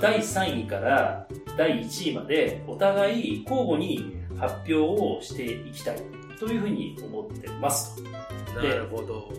[0.00, 5.98] 第3位から第1位までお互い交互に発表をしていきたい
[6.38, 8.02] というふうに思ってますと。
[8.54, 9.30] なるほど。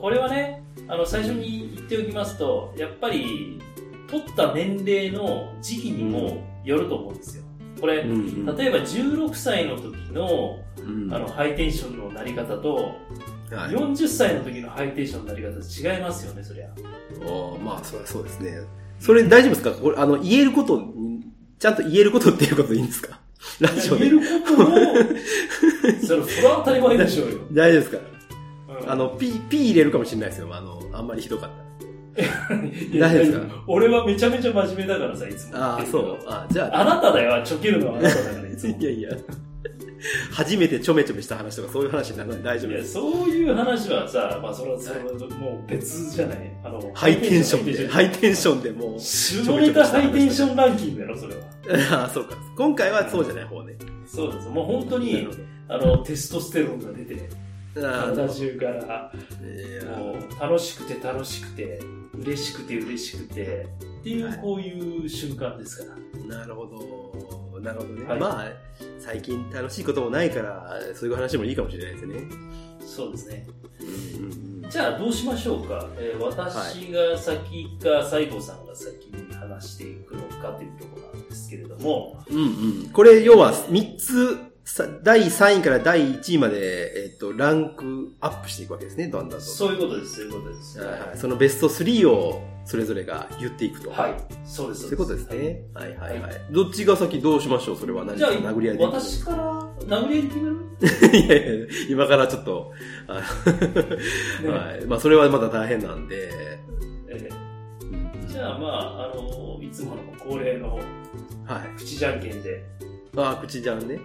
[0.00, 3.60] これはね、あの、最初に言っておきますと、やっぱり、
[4.08, 7.41] 取った年齢の時期にもよると思うんですよ。
[7.82, 8.14] これ、うんう
[8.52, 16.68] ん例えば16歳の時のうんあのハイテンションのなり方と、はい40歳の時のハイテンションのなり方違いますよね、そりゃ。
[17.26, 18.60] おまあ、そりゃそうですね。
[18.98, 19.72] それ大丈夫ですか？
[19.72, 20.80] これ、あの、言えること、
[21.58, 23.18] ちゃんと言えることっていうことでいいんですか？
[23.60, 24.20] ラジオで言え。
[24.22, 24.66] ることを、
[26.06, 27.38] それ、それは当たり前でしょうよ。
[27.52, 27.98] 大丈夫ですか？
[28.82, 30.48] うんあの、ピ、ピ入れるかもしれないですよ。
[30.54, 31.61] あの、あんまりひどかった
[32.14, 33.64] 大丈夫ですか？
[33.66, 35.54] 俺はめちゃめちゃ真面目だからさ、いつも。
[35.54, 35.66] ら。
[35.74, 36.18] ああ、そう。
[36.26, 38.76] あじゃあ、あなただよ、ちょけるのはあなただから、いつも。
[38.78, 39.10] いやいや。
[40.32, 42.94] 初めてちょめちょめした話とかそういう話にならない大丈夫いや、です。
[42.94, 46.38] そういう話はさ、まあ、それは、それはもう別じゃない。
[46.64, 48.98] あの、ハイテンションで、ハイテンションでもう。
[49.00, 51.42] 下ネタハイテンションランキングだろ、それは。
[52.00, 52.36] ああ、そうか。
[52.56, 53.76] 今回はそうじゃない方ね。
[54.04, 54.48] そうです。
[54.48, 55.28] もう本当なに
[55.68, 57.28] あの、テストステロンが出て、
[57.74, 59.12] 体中から、
[59.96, 61.80] もう、楽しくて楽しくて、
[62.14, 63.66] 嬉しくて嬉しくて、
[64.00, 65.94] っていう、はいこういう瞬間ですか
[66.28, 66.36] ら。
[66.38, 67.60] なるほど。
[67.60, 68.04] なるほどね。
[68.06, 68.48] はいまあ、
[68.98, 72.20] 最近楽しいこともないから、そういう話もいいかもしれないですね。
[72.84, 73.46] そうですね。
[73.80, 73.84] う
[74.38, 75.86] んじゃあ、どうしましょうか。
[75.98, 82.40] えー私が先か、西郷さんが先に話していくのかというところなんですけれども、うんう
[82.86, 82.88] ん。
[82.90, 89.44] これ、要は、3つ、さ第3位から第1位まで、えっと、ランクアップしていくわけですね、だんだんと。
[89.44, 90.78] そういうことです、そういうことです。
[90.80, 91.18] はいはい。
[91.18, 93.90] そのベスト3を、それぞれが言っていくと。
[93.90, 94.14] はい。
[94.44, 94.82] そうです。
[94.82, 95.62] そういうことですね。
[95.74, 96.20] はいはいはい。
[96.22, 98.16] はどっちが先どうしましょうそれは何？
[98.16, 98.84] じゃあ、殴り合いで。
[98.84, 100.56] 私から殴り合いで決める？
[101.26, 102.70] いやいや、今からちょっと、
[103.08, 103.14] あ
[104.42, 104.86] ねはい。
[104.86, 106.30] まあ、それはまだ大変なんで、
[107.08, 107.28] え
[107.82, 111.76] うんーじゃあ、まあ、あの、いつもの恒例のはい。
[111.76, 112.64] 口じゃんけんで。
[113.16, 113.98] あ、口じゃんね。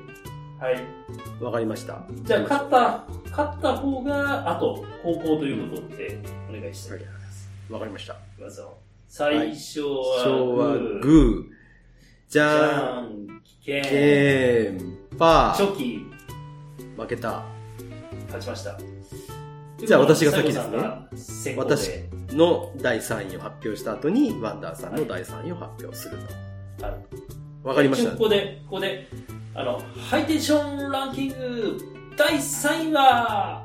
[0.60, 1.43] はい。
[1.43, 2.04] わかりました。
[2.24, 7.50] じゃあ、勝った、勝った方が、あと、高校ということで、お願いしたいと思います。
[7.70, 8.15] わかりました。
[8.39, 8.78] ますよ。
[9.08, 11.43] 最初は、昭和、グー、グー、
[12.28, 16.06] じじゃゃん、んけん、けん、パー、チョキ、
[16.98, 17.43] 負けた。
[18.26, 18.78] 勝ちました。
[19.86, 22.10] じゃあ私が先ですね私で。
[22.32, 26.17] の第3位を発表した後に、ワンダーさんの第3位を発表する
[26.80, 26.84] と。
[26.84, 27.27] はい
[27.67, 28.17] わかりましたこ。
[28.23, 29.08] こで、ここで、
[29.53, 31.77] あの、ハイテンションランキング
[32.15, 33.63] 第3位は、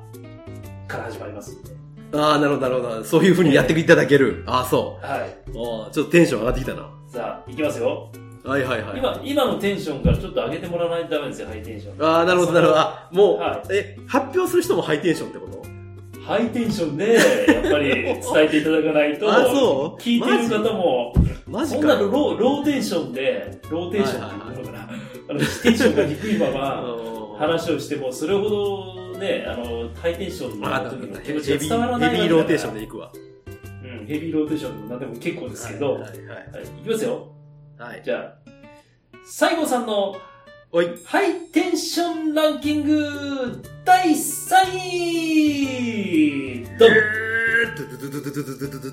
[0.89, 1.71] から始まりますんで。
[2.19, 3.05] ああ、なるほど、なるほど。
[3.05, 4.43] そういう風にやっていただける。
[4.47, 5.51] ああ、そはい。
[5.53, 5.85] う。
[5.85, 6.91] ああ、ちょっとテンション上がってきたな。
[7.09, 8.11] さあ、いきますよ。
[8.45, 8.99] はいはいはい。
[8.99, 12.05] 今、今のテンションからちょっと上げてもらわないとダメですよ、ハイテンション。
[12.05, 12.79] ああ、なるほど、なるほど。
[12.81, 15.63] あ、もう、はいえ、発表する人もハイテンションってこと？
[16.27, 20.01] ハイテンションで、やっぱり伝えていただかないと、あそう？
[20.01, 21.15] 聞いている方も、
[21.47, 21.75] マジ？
[21.75, 21.97] そんな。
[21.97, 24.89] のローローテンションで、ローテンションっていうのかな、
[25.29, 26.85] あのテンションが低いまま
[27.39, 32.81] 話をしても、それほどね、あの、ハイテンションの気持ちが伝わらないヘビーローテーションで。
[32.81, 33.13] でいくわ。
[33.85, 36.17] うん、ヘビーローテーションでも何でも結構ですけど、はいはいはい
[36.65, 37.29] い、きますよ。
[37.79, 38.03] はい。
[38.05, 38.35] じゃあ、
[39.25, 40.17] 西郷さんの
[40.73, 40.89] おい。
[41.05, 48.93] ハイテンションランキング第3位ドンドゥドゥドゥドゥドゥドゥドゥドゥ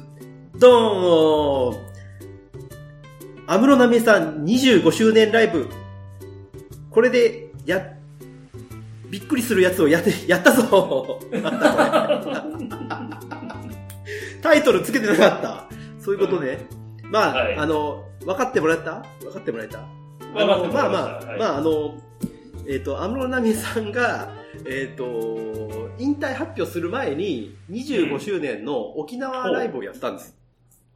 [0.60, 1.80] ドーン
[3.48, 5.68] 安室奈美恵さん25周年ライブ。
[6.92, 7.94] これで、や、
[9.10, 11.20] びっくりするやつをやって、 やったぞ
[14.42, 15.66] タイトルつけてなかった。
[16.00, 16.68] そういうことね。
[17.04, 19.04] まあ、はいあの、分かってもらった？
[19.22, 19.80] 分かってもらえた？
[20.34, 21.96] まあまあ、いましたはいまああの、
[22.68, 24.32] えっ、と、安室奈美恵さんが、
[24.66, 25.50] えっ、と、
[25.98, 30.36] 引退発表する前に25周年の沖縄ライブをやったんです。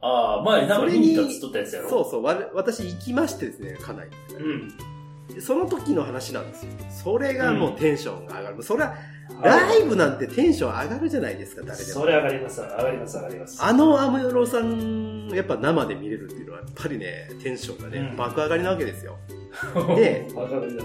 [0.00, 1.88] ああ、前なんか見に行ったっつっとったやつやろ。
[1.88, 4.10] そうそう、わ私行きましてですね、かなり。
[4.38, 4.93] うん。
[5.32, 6.72] でその時の話なんですよ。
[6.90, 8.62] それがもうテンションが上がる。
[8.62, 8.94] それは、
[9.42, 12.06] ラライブなんてテンション上がるじゃないですか、誰でもそ。
[12.06, 13.64] れ上がります、上がります、上がります。
[13.64, 19.16] あのアムヨロさん、やっぱ生で見れるっていうのは、やっぱりね、テンションがね、うん爆上がりなわけですよ。
[19.96, 20.28] で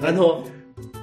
[0.02, 0.46] あ、の、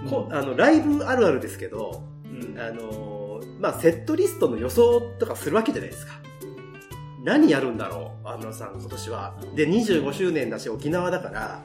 [0.03, 6.13] うんこあの、ライブあるあるですけど、うんあのーまあ、セットリストの予想とかするわけじゃないですか。
[7.23, 9.35] 何やるんだろう、安室さん今年は。
[9.55, 11.65] で、25周年だし沖縄だから、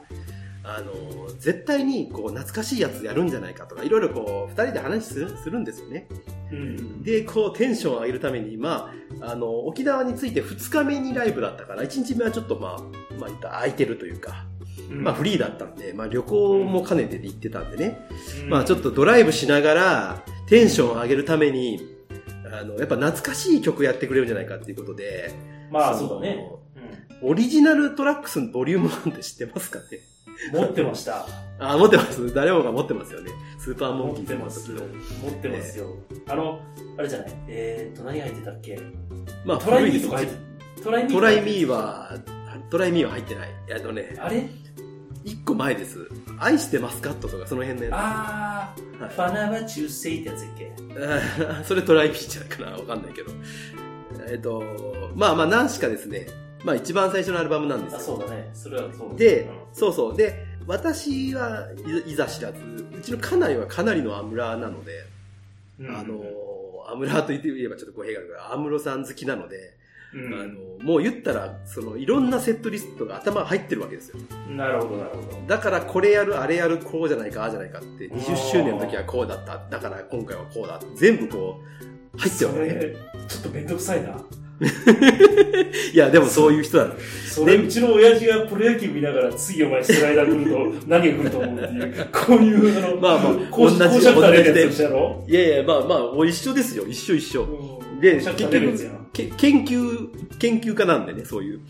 [0.64, 6.06] あのー絶対にこう懐かしいやつやるんじゃないかとか、いろいろこう、二人で話するするんですよね。
[6.52, 7.02] うん。
[7.02, 12.80] で、こう、テンションを上げるために、まあ、あの、沖縄について2日目にライブだったから、1日目はちょっとまあ、
[13.18, 14.44] まあ、空いてるというか、
[14.90, 17.98] まあ、フリーだったんで、まあ、旅行も兼ねてで行ってたんでね、
[18.48, 21.80] まあちょっとドライブしながらテンションを上げるために、
[22.52, 25.32] あの、やっぱ懐かしい曲やってくれるんじゃないかっていうことで、
[25.72, 26.46] まあ、そうだね。
[27.22, 29.84] オリジナルトラックスのボリューム1って知ってますかね？
[30.02, 30.11] うん。
[30.52, 31.26] 持ってました。
[31.58, 32.34] あ、持ってます。
[32.34, 33.30] 誰もが持ってますよね。
[33.58, 34.72] スーパーモン持キーってます。
[34.72, 35.86] 持ってますよ。
[36.28, 36.60] あの、
[36.98, 37.32] あれじゃない？
[37.48, 38.80] えーっと、何入ってたっけ？
[39.44, 42.18] まあトライミーとか入ってトライミートライミーは、
[42.70, 43.48] トライミーは入ってない。
[43.74, 44.48] あのね、あれ？
[45.24, 46.08] 一個前です。
[46.40, 50.72] 愛してますカットとかその辺のやあー、はいファナは中世ってやつやっけ？
[51.62, 51.64] つ。
[51.68, 52.72] それトライミーじゃないかな？
[52.72, 53.30] わかんないけど。
[54.28, 54.62] えっと、
[55.14, 56.26] まあまあ何しかですね、
[56.64, 58.04] まあ一番最初のアルバムなんですあ、よ。
[58.04, 58.50] そうだね。
[58.54, 60.16] それはそうだでうん、そうそう。
[60.16, 61.68] で、私は
[62.06, 62.58] いざ知らず、
[62.98, 65.04] うちの家内はかなりのアムラーなので、
[65.80, 66.22] うんあの、
[66.88, 69.76] アムラーと言って言えばちょっと語弊があるから、アムロさん好きなので、
[70.14, 74.18] うんあの、もう言ったら、その、いろんなセットリストが頭入ってるわけですよ。
[74.50, 75.46] なるほど、なるほど。
[75.46, 81.60] だからこれやる、あれやる、こうじゃないか、ああじゃないかって、20周年の時はこうだった、だから今回はこうだ、全部こ
[82.14, 82.96] う、入ってるわけね。
[83.26, 84.22] ちょっとめんどくさいな。
[85.92, 86.94] いや、でもそういう人なの。
[87.28, 94.68] それ、でうちの親父がプロ野球見ながら、次お前スライダー来ると、何が来ると思うっていう、 こういう、あの、 まあまあこう同じしたで
[95.28, 96.84] いやいや、まあまあ、お一緒ですよ。
[96.88, 97.42] 一緒一緒。
[97.44, 98.50] うんで、結局、
[99.12, 101.60] け研究、研究家なんでね、そういう。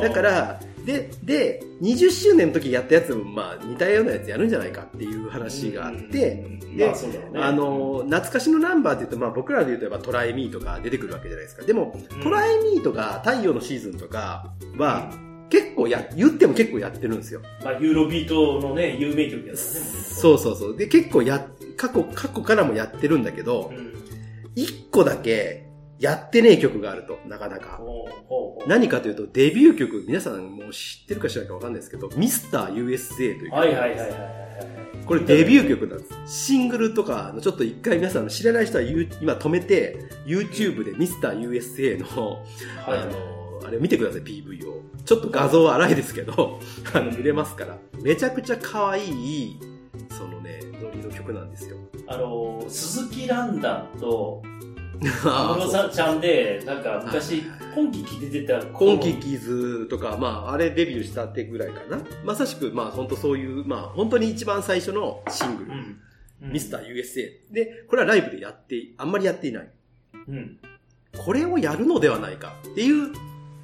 [0.00, 11.64] だから、で、で、20周年の時やったやつも、まあ、似たようなやつやるんじゃないかっていう話があって、でまあねあの、懐かしのナンバーって言うと、まあ僕らで言うとやっぱトライミーとか出てくるわけじゃないですか。
[11.64, 15.10] でも、トライミーとか太陽のシーズンとかは、
[15.50, 17.42] 結構や、言っても結構やってるんですよ。
[17.62, 19.56] まあ、ユーロビートのね、有名曲やからね。
[19.56, 20.76] そうそうそう。
[20.76, 21.46] で、結構や、
[21.76, 23.92] 過去、過去からもやってるんだけどう、ん。
[24.54, 25.61] 一個だけ
[26.02, 27.80] やってねえ曲があると、なかなか。
[28.66, 34.12] 何かというと、デビュー曲、皆さんもう知ってるか知らないかわかんないですけど、ミスター USA という曲はいはいはいはい。
[35.06, 36.48] これデビュー曲なんです。
[36.48, 42.42] シングルとか、ちょっと一回皆さん知らない人は今止めて、YouTube でミスター USA の、
[42.84, 44.82] はいあの、あれ見てください、PV を。
[45.04, 46.58] ちょっと画像は荒いですけど、
[46.94, 47.78] あの、見れますから。
[48.02, 49.60] めちゃくちゃ可愛い、
[50.10, 51.76] そのね、ノリの曲なんですよ。
[52.08, 54.71] あの、鈴木ランダンと、あ
[55.02, 57.42] 安室 さんちゃんで、なんか昔はい、
[57.74, 62.02] 今季着てたコンキキズとか、まあ、あれデビューしたってぐらいかな。
[62.24, 66.52] まさしく、まあ、本当そういう、まあ、本当に一番最初のシングル、うん。
[66.52, 67.30] ミスター USA。
[67.50, 69.70] で、これはライブでやって、あんまりやっていない。
[70.28, 70.58] うん。
[71.16, 73.12] これをやるのではないかっていう、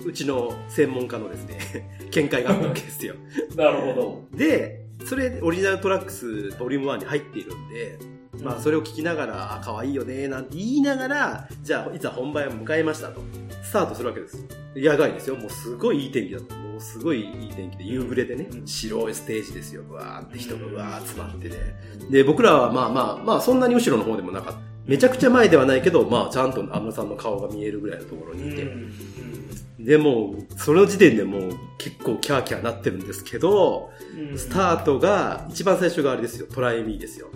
[0.05, 3.15] うちの専門家のですね、 見解があったわけですよ。
[3.57, 8.18] なるほで、それ、オリジナルトラックスボリューム1に入っているんで、ど。
[8.43, 13.21] まあ、それを聞きながら、あ可愛いよね、なんて言いながら、じゃあ、いざ本番を迎えましたと。
[13.63, 14.45] スタートするわけです。
[14.77, 15.37] 野外ですよ。
[15.37, 16.55] もうすごいいい天気だった。
[16.55, 19.83] もうすごいいい天気で、夕暮れでね、うん白いステージですよ。
[19.91, 21.57] わーって人がわー集まってね。
[22.11, 24.61] で、僕らはまあまあ、まあそんなに後ろの方でもなかった。
[24.87, 28.43] めちゃくちゃ前ではないけど、まあちゃんと安室さんの顔が見えるぐらいのところうん。
[28.43, 28.63] にいて。
[28.63, 28.93] うん
[29.79, 33.91] でもう、その時点でもう結構キャーキャーなってるんですけど、
[34.31, 37.29] うんスタートが、一番最初があれですよ、トライミーですよ。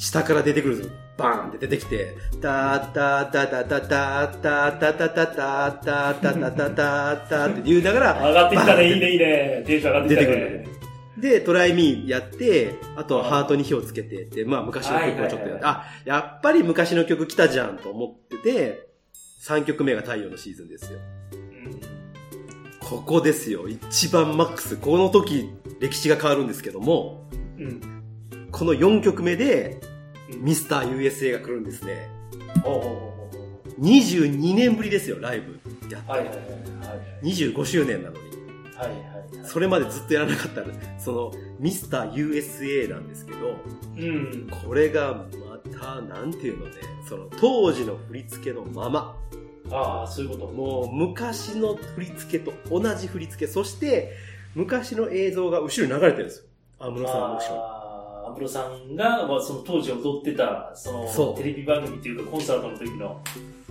[0.00, 0.94] 下から出てくるんですよ。
[1.18, 9.62] バーンって出てきて、タータータタタタタタタタタタタタタタタって言いながら、上がってきたね、いいね、いいね。
[9.66, 10.68] テンション上がってきた出てくるね。
[11.18, 18.88] で、トライミーやって、あとはハートに火をつけてって、まあ昔の曲をちょっとやって、あ、やっぱり昔の曲来たじゃんと思ってて、
[19.46, 20.98] 3曲目が太陽のシーズンですよ。
[22.80, 23.68] ここですよ。
[23.68, 24.78] 一番マックス。
[24.78, 27.28] この時、歴史が変わるんですけども、
[27.58, 27.99] うん。
[28.50, 28.58] うん。
[28.58, 29.90] この4曲目で、うん
[30.38, 32.08] ミスター USA が来るんですね。
[32.62, 35.58] ほうほうほうほ22年ぶりですよ、ライブ。
[35.90, 36.06] やっう。
[36.06, 37.26] たのはいはいはいはい。
[37.26, 38.20] 25周年なのに。
[38.76, 39.48] はいはいはい。
[39.48, 40.62] それまでずっとやらなかった、
[41.00, 43.56] その、ミスター USA なんですけど、
[43.96, 44.48] うん。
[44.64, 46.72] これがまた、なんていうのね、
[47.08, 49.16] その、当時の振り付けのまま、
[49.72, 50.52] ああ、そういうこと。
[50.52, 54.12] もう昔の振り付けと同じ振り付け、そして、
[54.54, 56.44] 昔の映像が後ろに流れてるんですよ。
[56.78, 57.89] 安室さんの後ろに。
[58.26, 63.20] 安室さんが、まあ、その当時踊ってた、そのテレビ番組っていうかコンサートの時の、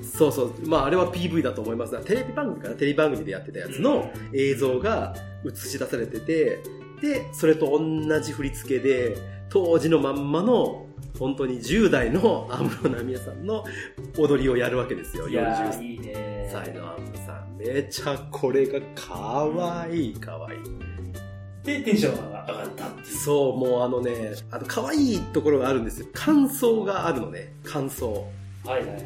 [0.01, 0.53] そうそう。
[0.67, 2.75] まあ、あれは PV だと思いますが、テレビ番組かな？
[2.75, 5.13] テレビ番組でやってたやつの映像が
[5.45, 6.59] 映し出されてて、
[7.01, 9.17] で、それと同じ振り付けで、
[9.49, 10.85] 当時のまんまの、
[11.17, 13.65] 本当に10代の安室奈美恵さんの
[14.17, 15.27] 踊りをやるわけですよ。
[15.27, 17.57] いやー、40いいね歳の安室さん。
[17.57, 20.59] めちゃこれがかわいいかわいい。
[21.69, 23.17] で、テンションが上がったっていう。
[23.17, 26.07] そう、もうあのね、あの、可愛いところがあるんですよ。
[26.13, 27.53] 感想があるのね。
[27.63, 28.27] 感想。
[28.65, 29.03] はいはいはい。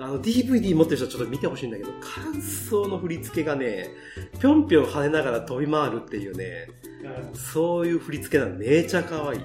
[0.00, 3.88] あの、DVD 持ってる人はちょっと見てほしいんだけど、感想の振り付けがね、
[4.38, 6.68] ぴょんぴょん跳ねながら飛び回るっていうね、
[7.34, 9.40] そういう振り付けなのめちゃ可愛い。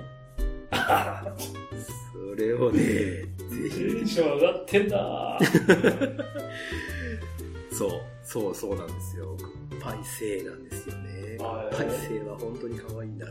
[2.14, 6.24] それをね、ぜテンひ、ション上がってんなー
[7.74, 9.38] そう、そう、そうなんですよ。
[9.80, 11.13] パイセイなんですよね。
[11.38, 13.26] はいパイセイは本当に可愛いな。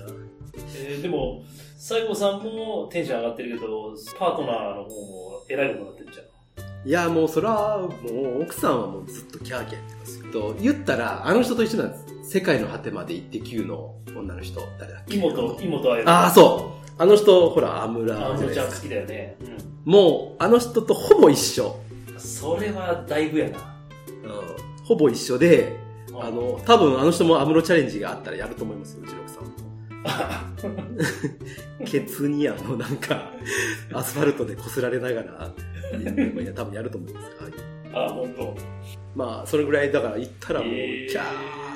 [0.77, 1.43] えーでも、
[1.79, 6.89] 西郷さんもテンション上がってるけど、パートナーの方も偉いことになってるじゃん。
[6.89, 7.89] いや、もうそれは、も
[8.39, 10.33] う奥さんはもうずっとキャーキャー言ってますよ。
[10.33, 12.31] と、言ったら、あの人と一緒なんです。
[12.39, 15.17] 世界の果てまで行って9の女の人、誰だっけ？
[15.17, 17.03] 妹、妹あやああ、そう。
[17.03, 18.75] あの人、ほら、アムラあのちゃん好。
[18.75, 19.37] きだよね。
[19.85, 21.77] もう、あの人とほぼ一緒。
[22.13, 22.21] うん。
[22.21, 23.59] それはだいぶやな。
[24.25, 24.85] うん。
[24.85, 25.77] ほぼ一緒で、
[26.21, 29.53] あの、多分あの人もアムロチャレンジがあったらやると思いますよ、うちの奥さんも。
[31.87, 33.31] ケツにあの、なんか、
[33.93, 35.53] アスファルトで擦られながら、
[36.43, 37.27] いや、多分やると思います。
[37.43, 37.53] はい。
[37.95, 38.57] あ、本当。
[39.15, 41.23] まあ、それぐらいだから行ったらもう、えーキャ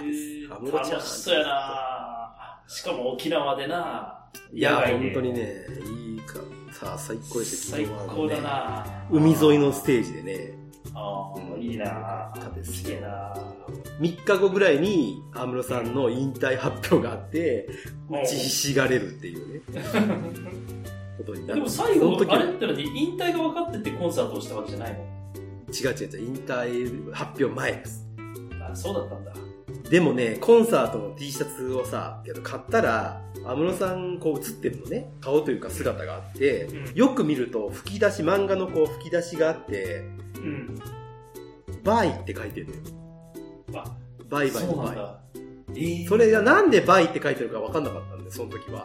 [0.03, 0.55] ーです。
[0.55, 0.91] アムロちゃん。
[0.93, 4.19] 楽しそうやなしかも沖縄でな。
[4.53, 6.41] いや、本当にね、いいか。
[6.73, 10.55] さあ、最高ですよ最高だねな海沿いのステージでね、
[10.99, 11.91] ああ、いいなよ
[12.43, 12.97] かですよ。
[12.97, 13.35] いいな
[14.01, 17.69] 3日後ぐらいに安室さんの引退発表があって、
[18.11, 19.61] 打ちひしがれるっていうね、
[21.19, 21.55] ことになる。
[21.57, 24.99] でも最後、あれってのに引退が分かっててコンサートをしたわけじゃないの？
[25.69, 28.07] 違う違う違う、引退発表前です。
[28.73, 29.33] あ、そうだったんだ。
[29.91, 36.95] でもね、コンサートの T シャツをさ、けど買ったら、安室さんこう映ってるのね、顔というか姿があって、うん。
[36.95, 40.03] よく見ると吹き出し、漫画のこう吹き出しがあって、
[40.39, 40.79] うん。
[41.83, 42.81] バイって書いてるのよ。
[43.75, 43.97] あ、
[44.29, 44.77] バイバイのバイ。
[44.77, 45.21] そうなんだ。
[45.69, 48.85] えーそれがなんでバイって書いてるか分かんなかったんで、その時は。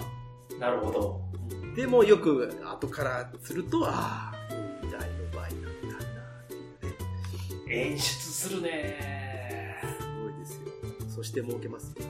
[0.60, 1.22] なるほど。
[1.76, 5.00] でもよく後からすると、ああ、引退の
[5.40, 6.58] バイなんだなってい
[7.64, 7.92] うね。
[7.92, 10.62] 演出するねすごいですよ。
[11.08, 12.06] そして儲けますよ。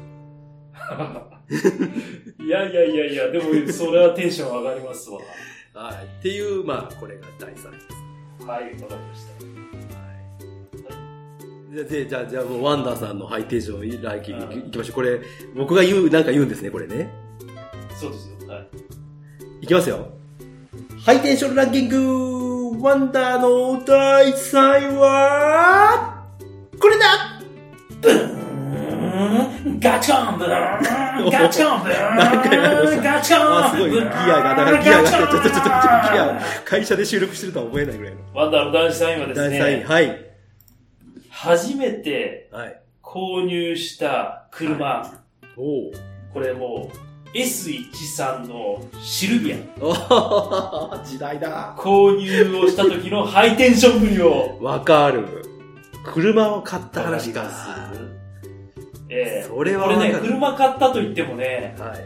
[2.43, 5.19] いやいやいやいや、でもそれはテンション上がりますわ。
[5.73, 6.05] はい。
[6.05, 8.00] っていう、まあ、これが第3位です。
[8.47, 9.33] はい、わかりました。
[9.99, 10.93] は
[11.71, 11.85] い。
[11.89, 14.95] で、じゃあ、じゃあもうワンダーさんのハイテンションランキングいきましょう。
[14.95, 15.21] これ、
[15.55, 17.09] 僕が言う、なんか言うんですね、これね。
[17.95, 18.47] そうですよ。
[18.47, 18.67] はい。
[19.61, 20.07] いきますよ。
[21.05, 26.25] ハイテンションランキングワンダーの第3位は、
[26.79, 27.30] これだ
[29.81, 33.91] ガチコンブーンガチコンブーン何回もやりガチコンあ、すごい。
[33.91, 38.21] ギアが、だからギアが、ちょっとちょっとちょっとギア、会社で収録してるとは思えないぐらいの。
[38.33, 40.25] ワンダーの男子3位はです第3位、はい。
[41.31, 42.81] 初めてはい。
[43.01, 45.11] 購入した車、
[45.57, 45.91] おお。
[46.33, 46.91] これも
[47.33, 51.75] う S13 のシルビア、お時代だ。
[51.77, 55.25] 購入をした時のハイテンションぶりを、わかる。
[56.03, 57.43] 車を買った話か。
[59.11, 61.99] わかりますええそれはこれね、車買ったと言ってもね、はい。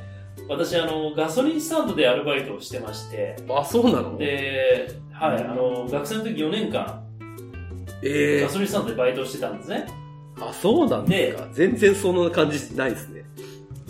[0.47, 4.18] 私あの、ガソリンスタンドでアルバイトをしてまして、あ、そうなの？
[4.18, 7.03] で、はい、あの、学生の時4年間、
[8.03, 9.88] ええガソリンスタンドでバイトをしてたんですね。
[10.39, 11.47] あ、そうなんですか。
[11.53, 13.24] 全然その感じないですね。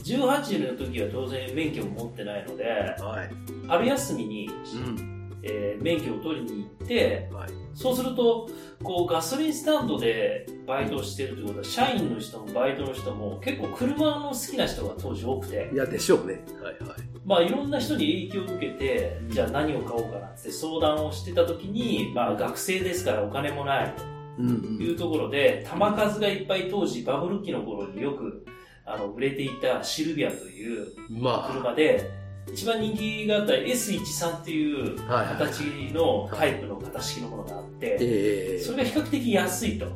[0.04, 2.64] 18の時は当然免許を持ってないので、
[3.00, 3.68] はい。
[3.68, 5.32] 春休みに、うん。
[5.42, 7.50] えー免許を取りに行って、はい。
[7.76, 8.50] そうすると、
[8.82, 16.42] こう、ガソリンスタンドでバイトをしてるということは、社員の人もバイトの人も結構車の好きな人が当時多くてい、や、でしょうね。
[16.64, 17.00] はいはい。
[17.26, 23.94] まあいろんな人に影響を受けて、じゃあ何を買おうかなって相談をしてた時に、まあ学生ですからお金もない
[24.38, 28.46] うんというところで、玉数がいっぱい当時バブル期の頃によく
[28.86, 31.22] あの売れていたシルビアといううん。
[31.22, 32.10] ま車で、
[32.52, 34.96] 一番人気があった S13 っていう。
[35.08, 39.88] 形のタイプの型式のものがあって、ええそれが比較的安いと。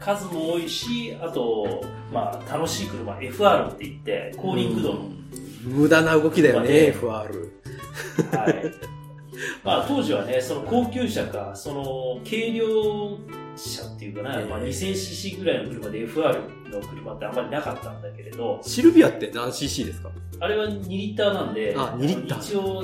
[0.00, 5.10] 数も多いし、あと、まあ楽しい車、FR って言って、高輪駆動の
[5.62, 7.10] 無駄な動きだよね、ね FR。
[8.36, 8.99] はい。
[9.64, 12.66] まあ当時はね、その高級車か、その軽量
[13.56, 20.10] 車っていうかな、ええまあ 2000cc ぐらいの車で FR の車ってあんまりなかったんだけれど、シルビアって何 cc ですか？
[20.40, 22.38] あれは2リッターなんで、あ2リッター。
[22.40, 22.82] 一応、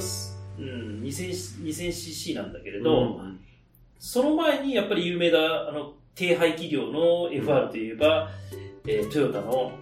[0.59, 3.41] うん、2000 2000cc なんだけれど、ん
[3.99, 5.39] その前にやっぱり有名な、
[5.69, 8.31] あの、低排気量の FR といえば、
[8.87, 9.73] えートヨタの、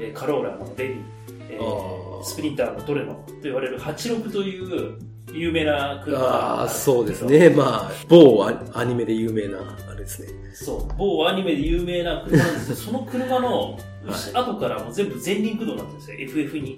[0.00, 4.96] えーカローラのベビー、えースプリンターのトレノと言われる86という
[5.32, 7.24] 有名な車がああ、そうです。
[7.24, 7.50] ね。
[7.50, 10.28] まあ、某アアニメで有名な、あれですね。
[10.54, 10.96] そう。
[10.96, 13.78] 某アニメで有名な車なんですけど、 その車の、はい
[14.34, 16.76] 後からもう全部前輪駆動になってるんですよ、FF に。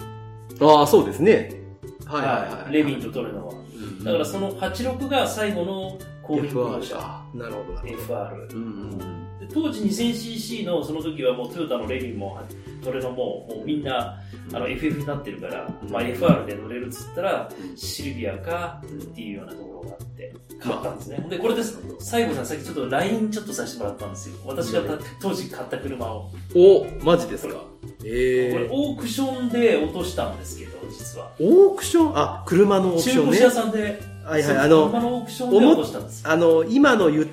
[0.61, 1.63] ああ、そうですね。
[2.07, 2.73] はいはいはい。
[2.73, 3.55] レビンとトレノは。
[3.55, 6.97] うんだからその86が最後の後輪駆動車。
[6.97, 7.25] か。
[7.35, 7.79] なるほど。
[7.81, 8.55] FR。
[8.55, 12.39] うんうんで当時 2000cc のその時はもうトヨタのレビンも
[12.83, 14.21] トレノももうみんな
[14.53, 21.79] あの FF になってるから、まあ、FR で乗れるっつったらシルビアかっていうようなところがあって買ったんですね、でこれです。
[21.99, 24.37] 最後さんさっきちょっと LINE ちょっとさせてもらったんですよ。
[24.47, 26.31] 私がた当時買った車を。
[26.55, 27.55] お、マジですか？
[27.55, 27.67] こ
[28.05, 31.33] ええれオークションで落としたんですけど実は。
[31.41, 32.13] オークション？
[32.19, 33.37] あ、車のオークションね。
[33.39, 33.45] 中古車。
[33.45, 34.57] 屋さんで、はいはい。
[34.59, 36.23] あの、車のオークションで落としたんです。
[36.27, 37.29] あの、今の言聞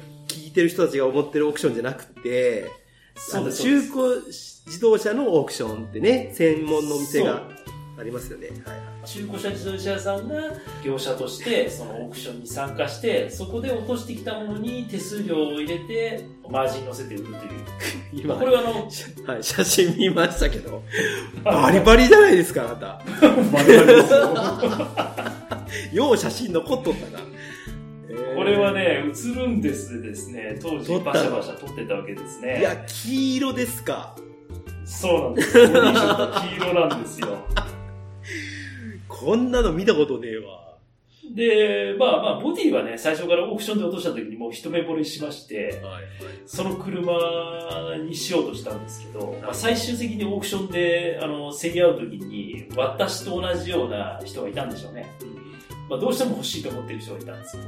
[0.51, 2.69] いてる人たちが思ってるオークションじゃなくて、
[3.33, 7.43] あの中古自動車のオークションってね、専門のお店が
[7.99, 8.47] ありますよね。
[8.47, 9.07] はいはい。
[9.07, 10.35] 中古車自動車屋さんが
[10.83, 17.39] 業者としてそのオークションに参加してそこで落としてきたものに手数料を入れてマージン乗せて売るという
[18.13, 18.89] 今、これはあの
[19.27, 20.83] はい、写真見ましたけど、
[21.43, 23.01] バリバリじゃないですか、あなた。
[25.93, 27.23] よう写真残っとったな。
[28.11, 28.35] えー。
[28.35, 32.59] これは、ね映るんですですね当時バシャバシャ撮ってたわけですね。
[32.59, 34.15] いや、黄色ですか。
[34.85, 35.53] そうなんです。
[35.53, 37.37] ボディショット黄色なんですよ。
[39.07, 40.71] こんなの見たことねえわ。
[41.33, 46.03] でまあまあボディはね最初からオークションで落とした時にもう一目惚れしましてはい。
[46.45, 47.13] その車
[48.05, 55.09] にしようとしたんですけど、まあ、最終的にオークションであの競り合う時に私と同じような人がいたんでしょうね
[55.91, 57.63] まあ、どうしても欲しいと思ってる人がいたんですよ。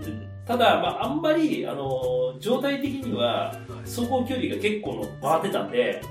[0.46, 3.54] ただ、まあ、あんまり、あの、状態的には、
[3.84, 6.02] 走行距離が結構の回ってたんで、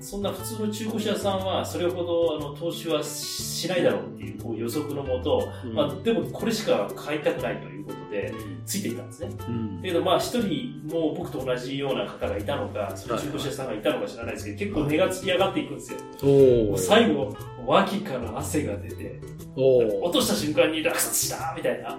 [0.00, 5.74] そんな普通の中古車屋さんは、それほど、あの、投資はしないだろうっていう、こう予測のもと、うん。
[5.74, 8.32] まあ、でもこれしか買いたくないということで、
[8.64, 9.30] ついていたんですね。
[9.48, 9.76] うん。
[9.82, 16.76] だけど、まあ、一人、もう僕と同じような方がいたのか、その中古車屋さんがいたのか知らないですけど、結構値がつき上がっていくんですよ。
[16.76, 17.34] 最後、
[17.66, 19.20] 脇から汗が出て、
[19.56, 21.98] お落とした瞬間に落札したみたいな。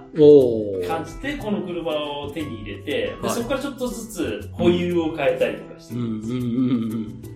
[0.88, 3.36] 感じて、この車を手に入れて、ではい。
[3.36, 6.08] そこからちょっとずつホイールを変えたりとかしてうんうんう
[6.96, 7.31] ん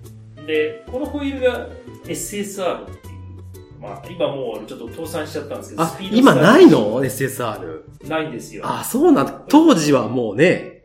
[0.46, 1.68] で、このホイールが
[2.06, 7.82] SSR っていう、まあ、今もうちょっと倒産しちゃったんですけど、あスピー、ド今ないの ?SSR。
[8.08, 8.64] ないんですよ。
[8.66, 9.43] あ、そうなんだ。
[9.48, 10.84] 当時はもうね、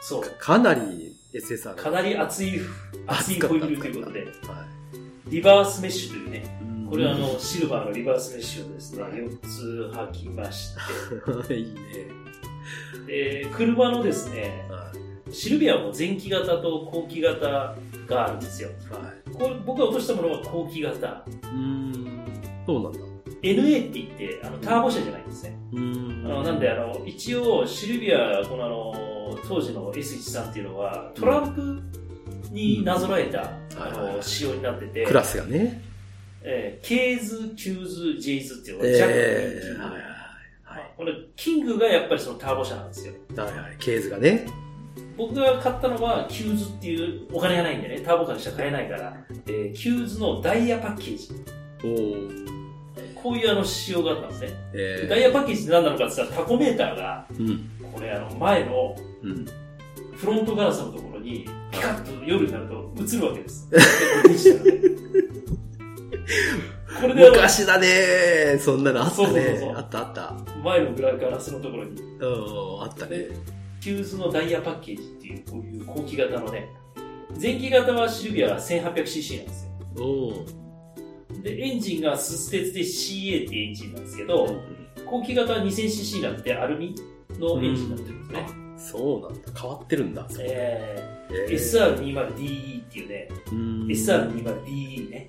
[0.00, 0.22] そう。
[0.38, 1.74] かなり SSR。
[1.74, 2.60] かなり熱い、
[3.06, 4.66] 熱いホイールということで、は
[5.28, 6.90] リバースメッシュというね、い。
[6.90, 10.74] これはあの、シルバーのリバースメッシュをですね、はい4つ履きまし
[11.48, 11.80] て、 いいね。
[13.06, 14.92] で、車のですね、は
[15.30, 17.74] シルビアも前期型と後期型
[18.06, 18.68] があるんですよ。
[18.68, 18.92] い。
[18.92, 19.30] はい。
[19.32, 20.96] これ僕が落としたものは後期型。
[21.06, 22.24] うーん。
[22.66, 22.98] そうなんだ。
[23.42, 25.56] NA って言って、あの、ターボ車じゃないんですね。
[25.72, 31.82] うーんあのなんで、あの、一応、シルビア、このあの、当時の S13 っていうのは、トランプ
[32.50, 35.82] になぞらえた、あの、はいはいはい仕様になってて、クラスがね。
[36.42, 40.04] えー、 K's、Q's、J's っていうのが、ジャックええキングはいはい
[40.96, 43.14] これ、キングがやっぱりそのターボ車なんですよ。
[43.36, 43.46] はい。
[43.46, 43.76] はいはい。
[43.78, 44.46] K's がね。
[45.16, 51.30] 僕が買ったのは、 Q's っていうお金がないんでね、ターボカーしか買えないから、えー、 Q's のダイヤパッケージ。
[51.84, 52.44] おー
[53.14, 54.48] こういうあの仕様があったんですね。
[54.74, 57.90] えダイヤパッケージって何なのかって言ったら、タコメーターが、ーうん。
[57.90, 59.46] これあの、前のうん。
[60.14, 63.68] フロントガラスのところに、ピカッと夜になると映るわけです。
[64.28, 64.94] デジタルで
[67.00, 69.76] これで昔だねそんなのあったそうそうそうねそう。
[69.76, 70.34] あったあった。
[70.62, 73.26] 前の裏ガラスのところに、うん、あったね。
[73.84, 76.70] Q's のダイヤパッケージっていう、こういう後期型のね、
[77.38, 79.04] 前期型はシルビア 1800cc なんで
[79.52, 79.66] す
[79.98, 80.02] よ。
[80.02, 84.46] おで、エンジンがスス鉄で CA ってエンジンなんですけど、
[85.04, 86.94] 後期型は 2000cc なんでアルミ
[87.38, 88.46] のエンジンになってるんですね。
[88.78, 89.60] そうなんだ。
[89.60, 90.26] 変わってるんだ。
[90.40, 95.28] えー、えー SR20DE っていうね、うん SR20DE ね。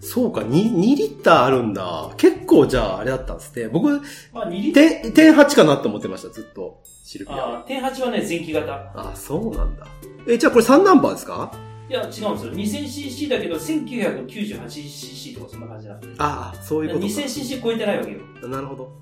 [0.00, 2.10] そうか、2, 2リッターあるんだ。
[2.16, 3.68] 結構じゃああれだったんですね。
[3.68, 3.88] 僕、
[4.32, 6.82] まあ2リッター、点、点8かなと思ってました、ずっと。
[7.04, 7.36] シルビア。
[7.36, 8.72] あー点8はね、前期型。
[8.94, 9.86] あ、そうなんだ。
[10.26, 11.52] え、じゃあこれ3ナンバーですか？
[11.88, 12.34] いや、違うんですよ。
[12.52, 16.08] 2000cc だけど、1998cc とかそんな感じなんで。
[16.18, 17.06] ああ、そういうことか。
[17.12, 18.18] 2000cc 超えてないわけよ。
[18.48, 18.92] なるほど。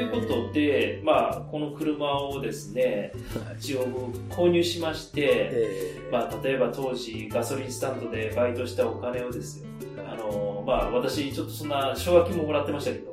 [0.00, 3.12] えということで、まあ、この車をですね、
[3.58, 3.84] 一応
[4.30, 5.20] 購入しまして、
[5.52, 9.66] えーまあ、例えば当時ガソリンスタンドでバイトしたお金をですよ、
[10.06, 13.12] あの、まあ、私ちょっとそんな奨学金ももらってましたけど、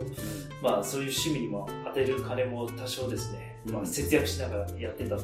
[0.61, 5.17] まあ、そういう趣味にも当てる金も多少ですね、まあ、節約しながらやってた。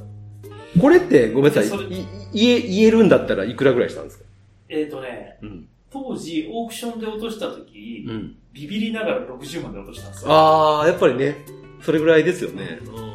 [0.79, 1.83] これって、ごめんなさい。
[1.91, 4.25] い言え、言えるんだったらいくらぐらいしたんですか？
[4.69, 5.67] えっ、とね、うん。
[5.91, 8.35] 当時オークションで落とした時、うん。
[8.53, 10.31] ビビりながら60万で落としたんですよ。
[10.31, 11.37] ああ、やっぱりね、
[11.81, 12.79] それぐらいですよね。
[12.85, 13.11] うん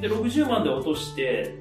[0.00, 1.56] で、60万で落として、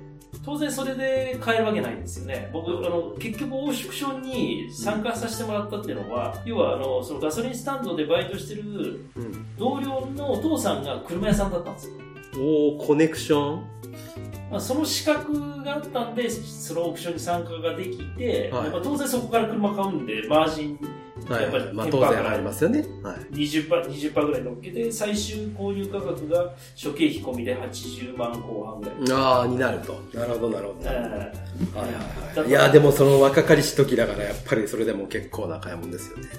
[0.46, 2.50] 当然それで買えるわけないんですよね。
[2.54, 8.62] 僕、あの、結局オークションに参加させてもらったっていうのは、要はあの、そのガソリンスタンドでバイトしてる
[9.16, 9.46] うん。
[9.58, 11.94] 同僚のお父さんが車屋さんだったんですよ。
[12.36, 13.64] おー、コネクション？
[14.50, 20.80] まあ、その資格があったんで、そのオークションに参加ができて、はいまあ、当然そこから車買うんで、マージン
[21.30, 22.86] はいやっぱりまあ当然ありますよね。
[23.04, 23.18] はい。
[23.34, 29.20] 20%, 20ぐらい乗っけて、最終購入価格が諸経費込みで80万後半ぐらい。
[29.20, 30.02] ああ、になると。
[30.14, 30.88] なるほど、なるほど。
[30.88, 32.50] はいえはいはい。
[32.50, 36.30] いや、でもその若かりし時だから、やっぱりそれでも結構な買い物ですよね。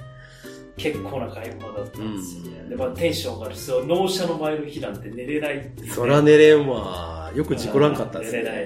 [0.79, 2.61] 結構な買い物だったんですよね。
[2.61, 7.33] うんで、まあ、テンションがあるし、そう納車の前の日なんて寝れないねそら寝れんわ。
[7.35, 8.39] よく事故らんかったですね。
[8.43, 8.63] 寝れない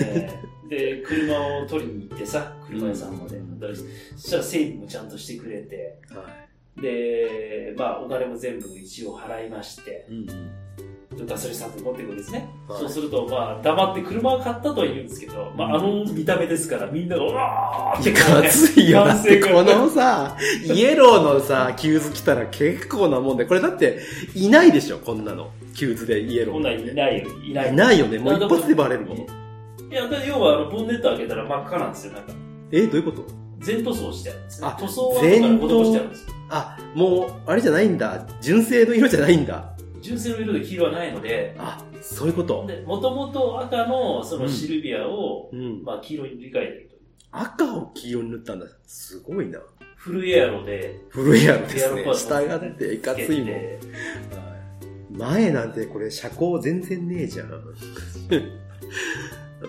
[0.00, 3.36] えーで、車を取りに行ってさ、車屋さんまで。
[3.36, 3.52] うん
[4.16, 6.24] そしたら整備もちゃんとしてくれて、は
[6.78, 6.80] い。
[6.80, 10.50] で、まあ、お金も全部一応払いまして、うんうん。
[11.26, 12.48] ガソリンスタンドに持っていくんですね。
[12.68, 19.04] はいそうすると、まあ、黙って車を買ったとは言うんですけど、まあ、あの見た目ですから、みんなが、うわーっていや、熱いよ。
[19.04, 24.00] だってこのさ、イエローのさ、 Q's 来たら結構なもんで、これだって、
[24.34, 25.50] いないでしょ、こんなの。
[25.74, 27.72] Q's でイエローこんなんいないよ、いない。
[27.72, 28.18] いないよね。
[28.18, 29.18] もう一発でバレるもん。
[29.18, 29.26] い
[29.90, 32.32] や、要は、あの、ボンネット開けたら真っ赤なんですよ、なんか。
[32.70, 33.26] え、どういうこと？
[33.60, 34.76] 全塗装してあるんですねあ。
[34.80, 35.38] 塗装は後から施
[35.84, 36.32] してあるんですよ。
[36.50, 38.26] あ、もう、あれじゃないんだ。
[38.40, 39.71] 純正の色じゃないんだ。
[40.02, 42.66] 純正の色で黄色はないので、あ、そういうこと。
[42.66, 45.82] で、もともと赤のそのシルビアを、うん。
[45.84, 47.00] まあ黄色に塗り替えてるという。
[47.30, 48.66] 赤を黄色に塗ったんだ。
[48.86, 49.60] すごいな。
[49.96, 52.10] フルエアロで、古いやろですねエアロパ。
[52.10, 53.50] ーツ下がっていかついもん。
[53.52, 53.78] はい
[55.12, 57.50] 前なんてこれ車高全然ねえじゃん。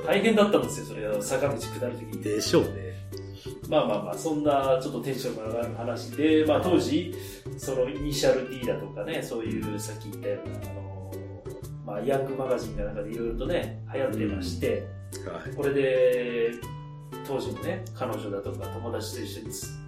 [0.08, 2.24] 大変だったんですよ、それは坂道下るときに。
[2.24, 2.93] でしょうね。
[3.70, 7.14] まあまあまあ、そんなちょっとテンションが上がる話で、まあ当時、
[7.58, 11.12] そのイニシャル D だとかね、そういうさっき言ったような、あの、
[11.86, 14.88] まあヤングマガジンかなんかでいろいろとね、流行ってまして、
[15.26, 15.56] はい。
[15.56, 16.52] これで、
[17.26, 19.48] 当時もね、彼女だとか友達と一緒に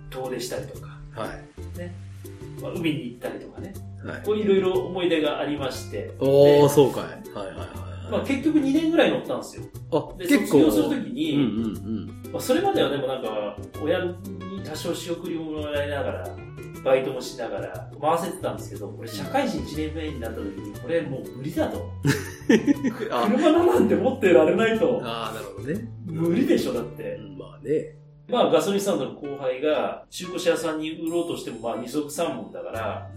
[0.10, 2.62] 遠出したりとか、はい。
[2.62, 3.74] まあ、海に行ったりとかね、
[4.06, 4.22] はい。
[4.24, 7.04] こういろいろ思い出がありまして、おー、でそうかい。
[7.04, 8.28] はいはいはいまあ、はい。
[8.28, 9.64] 結局2年ぐらい乗ったんですよ。
[9.92, 10.28] あ、で。
[10.28, 14.16] 卒業するときうんに、うんまあ、それまではでもなんか、親に
[14.64, 16.36] 多少仕送りももらいながら、
[16.84, 21.90] バイトもしながら回せてたんですけど、これ社会人1年目になった時に、これもう無理だと。
[22.48, 23.14] うん。
[23.14, 25.02] あ車なんて持ってられないと。
[25.04, 25.90] あー、なるほどね。
[26.06, 27.20] 無理でしょ、だって。
[27.20, 27.96] うんまあね。
[28.28, 33.10] まあガソリンスタンドの後輩が中古車屋さんに売ろうとしてもまあ二足三門だから、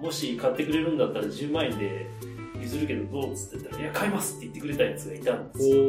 [0.00, 2.06] もし買ってくれるんだったら10万円で
[2.62, 5.82] 譲るけどどうっつって言ったら、いや、買いますって言ってくれたやつがいたんですよ。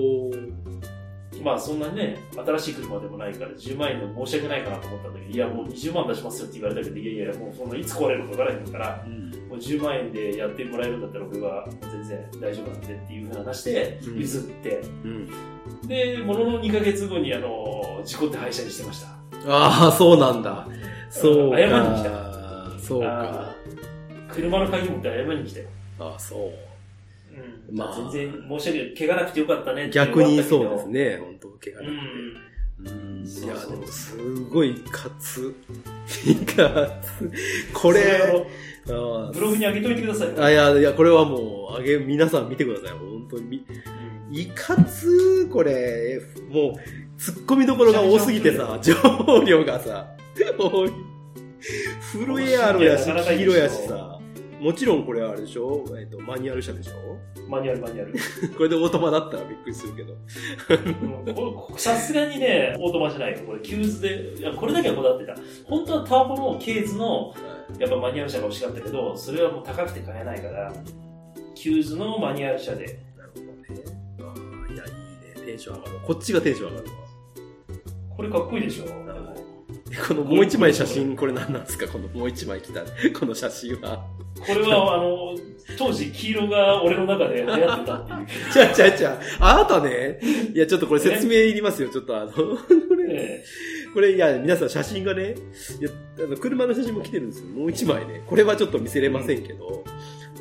[1.43, 9.30] まあそんなね、新しい車でもないから10万円でも申し訳ないかなと思ったんだけど、いや、もう20万出しますよって言われたけど、いやいや、もうそんないつ壊れるか分からへんから、うん。
[9.49, 15.30] もう10万円でやってもらえるんだったら俺は全然大丈夫なんでっていうふうな話でうん譲って、うん。
[15.88, 19.07] で、ものの2ヶ月後にあの、事故って廃車にしてました。
[19.47, 20.67] ああ、そうなんだ。
[21.09, 21.57] そうか。
[21.57, 22.03] 謝りに
[22.80, 23.55] 来そうあか。
[24.30, 25.67] ー車の鍵持って謝りに来たよ。
[25.99, 26.39] ああ、そう。
[27.69, 27.77] うん。
[27.77, 28.93] まあまあ、全然申し訳ない。
[28.95, 31.09] 怪我なくてよかったねって逆にそうですね。
[31.11, 31.17] ね。
[31.17, 32.41] 本当怪我うなくて。
[32.41, 32.53] ん。
[32.79, 33.25] うん。
[33.25, 35.55] いや、でもすごいカツ。
[36.25, 37.31] いかつ。
[37.73, 38.45] これ、
[38.85, 38.91] ブ
[39.39, 40.39] ログに上げといてください。
[40.39, 42.97] あ、いや、いや、これはもう、あげ、皆さん見てください。
[42.97, 43.65] 本当に
[44.31, 46.19] いかつ、これ、
[46.49, 50.07] もう、突っ込みどころが多すぎてさ、情報量がさ、
[50.57, 50.91] 多い。
[52.11, 54.12] フルエアロやし、黄色やしさ、
[54.64, 55.84] もちろんこれはあれでしょ？
[55.99, 56.93] えっ、と、マニュアル車でしょ？
[57.49, 58.14] マニュアルマニュアル。
[58.55, 60.16] これでオートマだったらびっくりするけど。
[61.78, 63.39] さすがにね、オートマじゃないよ。
[63.45, 65.36] これ、 Q's で、いや、これだけはこだわってた。
[65.66, 67.34] 本当はターボの K's の、
[67.78, 70.74] やっぱマニュアル車が欲しかったけど、それはもう高くて買えないから、
[71.55, 72.86] キューズのマニュアル車で。
[73.18, 73.53] なるほどね。
[74.20, 75.45] あーいや、いいね。
[75.45, 75.99] テンション上がる。
[76.05, 76.93] こっちがテンション上がるわ。
[78.16, 78.86] これかっこいいでしょ。
[78.86, 78.91] で
[80.07, 81.87] このもう一枚写真、これ何なんですか？
[81.87, 82.81] このもう一枚来た、
[83.17, 84.05] この写真は。
[84.39, 85.35] これは、あの、
[85.77, 88.27] 当時黄色が俺の中で流行ってたっていう。
[88.51, 89.19] ちゃうちゃうちゃう。
[89.39, 90.19] あなたね、
[90.53, 91.89] いや、ちょっとこれ説明いりますよ。
[91.89, 92.57] ちょっとあの、こ
[92.97, 93.43] れ、え
[93.93, 95.35] これ、いや、皆さん写真がね、
[95.79, 95.89] いや、
[96.25, 97.47] あの、車の写真も来てるんですよ。
[97.49, 98.23] もう一枚ね。
[98.25, 99.83] これはちょっと見せれませんけど、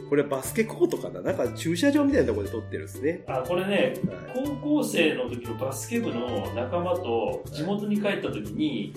[0.09, 1.21] これバスケコートかな？
[1.23, 3.25] なんか駐車場みたいなところで撮ってるんですね。
[3.27, 8.95] あ、これね、はい高校生の時のバスケ部の仲間と地元に帰った時に、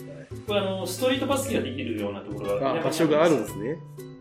[0.47, 3.77] これあの、ストリートバスケができるようなところがあ、場所があるんですね。
[3.99, 4.15] うん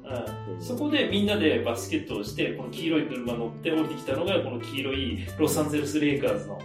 [0.60, 6.58] そこでみんなでバスケットをして、この黄色い車乗って降りてきたのが、この黄色いロサンゼルス・レイカーズの、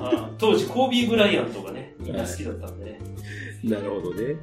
[0.00, 3.00] ああ当時コービー・ブライアントがね、みんな好きだったんでね、
[3.66, 4.36] あ、なるほどね。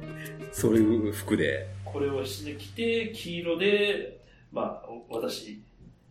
[0.50, 1.68] そういう服で。
[1.84, 4.20] これをしてきて、黄色で、
[4.50, 5.60] まあ、私、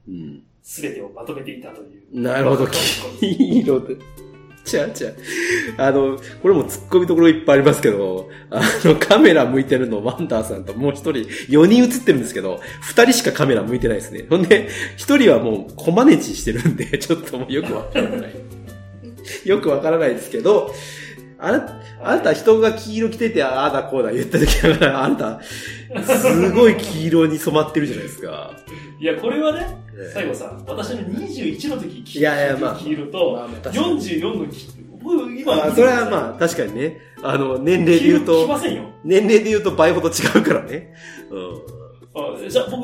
[0.07, 0.43] うん。
[0.63, 2.21] すべてをまとめていたという。
[2.21, 3.97] なるほど、黄色で。
[4.63, 5.15] ちゃうちゃう。
[5.77, 11.11] あの、これも突っ込みどころいっぱいありますけど、あの、カメラ向いてるのワンダーさんともう一人、
[11.49, 12.59] 4人映ってるんですけど、
[12.93, 14.25] 2人しかカメラ向いてないですね。
[14.29, 18.31] ほんで、1人はもうコマネチしてるんで、ちょっともうよくわからない。
[19.45, 20.73] よくわからないですけど、
[21.41, 28.51] あな、あなた人が黄色着てて、ああだこうだ言った時だから、 あなた、すごい黄色に染まってるじゃないですか。
[28.99, 29.65] いや、これはね、
[30.13, 38.47] 最後さ、私の21の時黄色と、まあまあ確かに44の黄僕今、あそれはまあ、確かにね、あの、年齢で言うと。
[39.03, 40.93] 年齢で言うと倍ほど違うからね。
[41.31, 41.81] うん。
[42.13, 42.83] あじゃあ僕、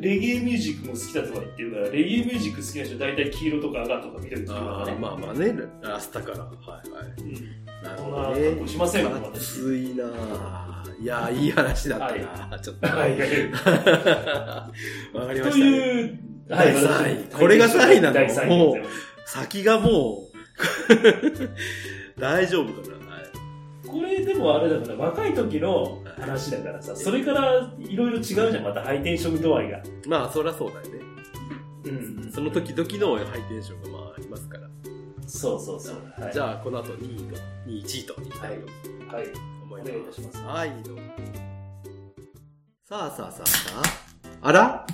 [0.00, 4.66] レゲエミュージックも好きだとか言ってるから、レゲエミュージック好きな人大体黄色とか赤とか緑とかね。
[4.66, 6.38] あーまあまあね、ラスタから。
[6.38, 6.50] は
[6.86, 7.20] いはい。
[7.20, 8.68] うんなるそんなほどね。
[8.68, 9.06] しません。
[9.06, 10.68] 熱いなぁ
[11.00, 12.86] いやーいい話だったな、ちょっと。
[12.88, 13.50] はいはい
[15.14, 15.70] わかりまとした、ね。
[15.70, 16.18] いう、
[16.48, 18.46] 第三位これが三位なの？
[18.46, 18.76] もう
[19.26, 20.38] 先がもう、
[22.20, 22.98] 大丈夫かな、はい
[23.86, 29.80] これでもあれだから、若い時の話だからさ、それからいろいろ違うじゃん、またハイテンション度合いが。
[30.06, 30.90] まあ、そりゃそうだよね。
[31.86, 32.30] うん。
[32.32, 34.67] その時々のハイテンションがまあありますから。
[35.28, 35.96] そうそうそう。
[36.20, 38.58] はい、じゃあ、この後2位と、2位、1位といきたい
[39.08, 39.26] とはい。
[39.62, 40.26] 思いお願いいたしま。
[40.28, 40.44] ますす。
[40.44, 41.02] はい、どうぞ
[42.88, 43.82] さあさあさあさ
[44.42, 44.48] あ。
[44.48, 44.86] あら？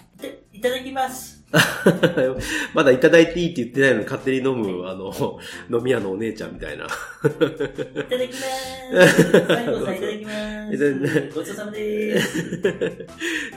[0.53, 1.44] いただきます。
[2.75, 5.39] まだいただいていいって言ってないのに勝手に飲む、あの、
[5.71, 6.85] 飲み屋のお姉ちゃんみたいな。
[6.85, 9.47] いただきます。
[9.47, 11.31] 最後さんいただきます。
[11.35, 13.07] ごちそうさまです。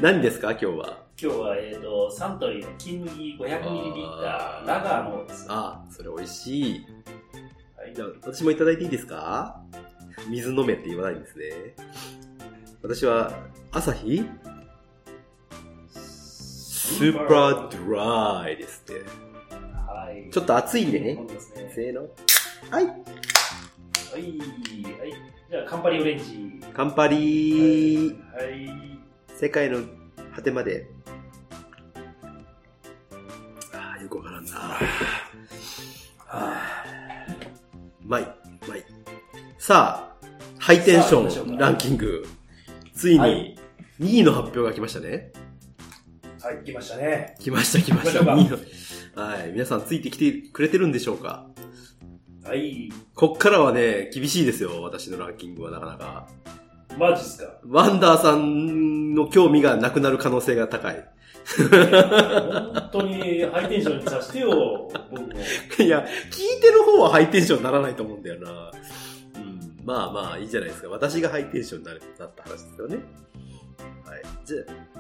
[0.02, 0.98] 何ですか今日は？
[1.20, 3.48] 今日は、えっ、と、サントリーの金麦 500ml
[4.24, 5.46] あーラガーの方です。
[5.50, 6.86] あ、それ美味しい。
[7.78, 9.60] はいじゃあ、私もいただいていいですか？
[10.30, 11.46] 水飲めって言わないんですね。
[12.84, 13.32] 私は、
[13.72, 14.24] 朝日？
[16.88, 19.02] スーパードライですって。
[19.86, 20.32] はい。
[20.32, 21.28] ちょっと熱いんでね飲。
[21.28, 21.72] みますね。
[21.76, 22.02] せーの。
[22.02, 22.12] はい。
[22.72, 22.86] はい。
[22.86, 22.98] はい。
[25.50, 26.66] じゃあ、カンパリオレンジ。
[26.74, 28.34] カンパリー。
[28.34, 29.00] はい。
[29.36, 29.82] 世界の
[30.34, 30.88] 果てまで。
[33.74, 34.52] ああ、よくわからんな。
[34.58, 34.80] あ
[36.30, 36.86] あ、
[38.04, 38.28] うまい、う
[38.68, 38.86] まい。
[39.60, 40.28] さあ、
[40.58, 42.26] ハイテンシさあ行きましょうかョンランキング。
[42.96, 43.58] ついにはい。
[44.00, 45.34] 2位の発表が来ましたね。
[46.42, 47.36] はい、来ましたね。
[47.40, 48.20] 来ました、来ました。
[48.20, 49.24] 行きま2位の。
[49.24, 49.52] はい。
[49.52, 51.48] 皆さんついてきてくれてるんでしょうか？
[52.44, 52.92] はい。
[53.16, 54.82] こっからはね、厳しいですよ。
[54.84, 56.28] 私のランキングはなかなか。
[56.98, 57.60] マジっすか？
[57.66, 61.04] ワンダーさんの興味がなくなる可能性が高い。
[61.58, 65.28] 本当にハイテンションにさせてよ、僕も。
[65.32, 68.72] いや、聞いてる方はハイテンションにならないと思うんだよな。
[69.36, 70.90] うん、まあまあ、いいじゃないですか。
[70.90, 72.98] 私がハイテンションになるなった話ですよね。
[74.06, 74.24] はい。
[74.44, 74.58] じゃ
[74.96, 74.97] あ、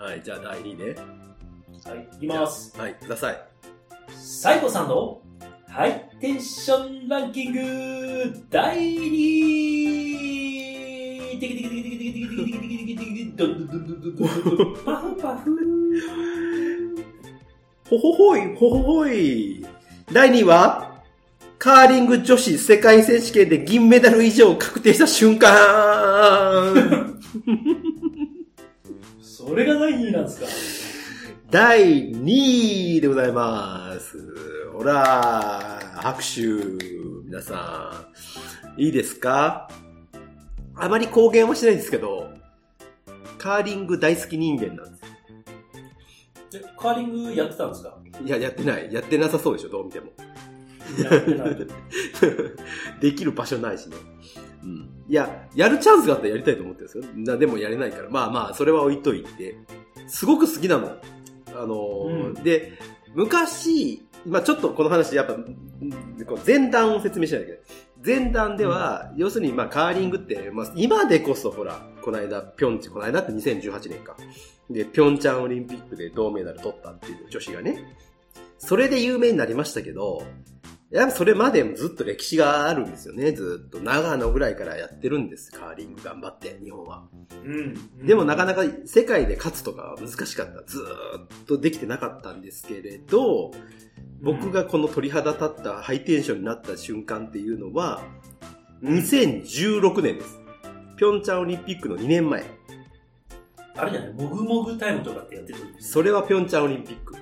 [0.00, 0.94] はい、じゃあ第2位ね。
[1.84, 2.72] はい、いきます。
[2.78, 3.48] はい、ください。
[4.14, 5.20] サイコさんの
[5.66, 8.80] ハイテンションランキング第2
[11.34, 15.50] 位テキテキテキテキテキテキテキテキテキテキテンドンドンドンドンドンドンパフパフ
[17.90, 19.66] ほほほい、ほほほい。
[20.12, 21.02] 第2位は、
[21.58, 27.18] カーリング女子世界選手権で銀メダル以上確定した瞬間
[29.48, 30.46] それが第2位なんですか？
[31.50, 32.22] 第2
[32.96, 34.18] 位でございます。
[34.76, 36.42] ほら、拍手。
[37.24, 38.06] 皆さ
[38.76, 39.70] ん、いいですか？
[40.76, 42.30] あまり公言はしないんですけど、
[43.38, 44.98] カーリング大好き人間なんで
[46.50, 46.60] す。
[46.60, 47.96] でカーリングやってたんですか？
[48.22, 48.92] いや、やってない。
[48.92, 50.12] やってなさそうでしょ、どう見ても。
[51.02, 51.56] やってない。
[53.00, 53.96] できる場所ないしね。
[54.68, 55.04] うん。
[55.08, 57.04] いや、やるチャンスがあったらやりたいと思ってるんですよ。
[57.16, 58.10] な、でもやれないから。
[58.10, 59.56] まあまあ、それは置いといて。
[60.06, 60.96] すごく好きなの。
[61.54, 62.78] あのーうんで、
[63.14, 65.36] 昔、まあちょっとこの話、やっぱ、
[66.46, 68.20] 前段を説明しないといけない。
[68.20, 74.16] 前段では、要するにまあカーリングって、まあ今でこそほら、この間、ピョンチ、この間って2018年か。
[74.70, 77.96] で、ピョンチャンオリンピックで銅メダル取ったっていう女子がね。
[78.58, 80.22] それで有名になりましたけど、
[80.90, 83.32] やっぱそれまでもずっと歴史があるんですよね。
[83.32, 85.52] ずっと長野ぐらいからやってるんです。
[85.52, 87.04] カーリング頑張って、日本は。
[87.44, 88.06] うん。
[88.06, 90.62] でもなかなか世界で勝つとかは難しかった。
[90.64, 93.50] ずーっとできてなかったんですけれど、
[94.22, 98.02] 僕がこの鳥肌立ったハイテンションになった瞬間っていうのは、
[98.82, 100.38] 2016年です。
[100.96, 102.44] ピョンチャンオリンピックの2年前。
[103.76, 104.12] あれじゃない？
[104.14, 107.14] もぐもぐタイムとかってやってるんですそれはピョンチャンオリンピック。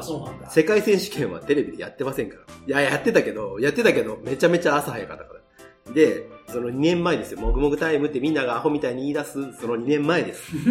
[0.00, 0.50] あ、そうなんだ。
[0.50, 2.42] 世界選手権はテレビでやってませんから。
[2.80, 5.92] いや、やってたけど、やってたけど、めちゃめちゃ朝早かったから。
[5.94, 7.40] で、その2年前ですよ。
[7.40, 10.52] もぐもぐタイムってみんながアホみたいに言い出す、その2年前です。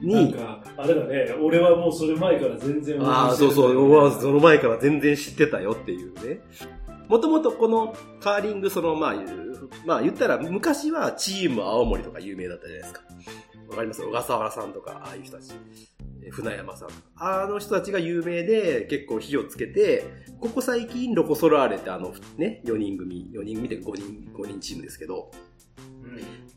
[0.00, 6.40] なんに、か、あれだね、俺はもうそれ前から全然ああ、そうそう、うわその前から全然知ってたよっていうね。
[7.08, 9.14] もともとこのカーリング、その、まあ、
[9.84, 13.00] まあ言ったら昔はチーム青森とか有名だったじゃないですか。
[13.70, 14.02] わかります？
[14.02, 15.52] 小笠原さんとか、ああいう人たち。
[16.30, 16.88] 船山さん。
[17.16, 20.04] あの人たちが有名で結構火をつけて、
[20.40, 25.30] ここ最近ロコソラーレってあのね、4人組、4人組で5人、5人チームですけど、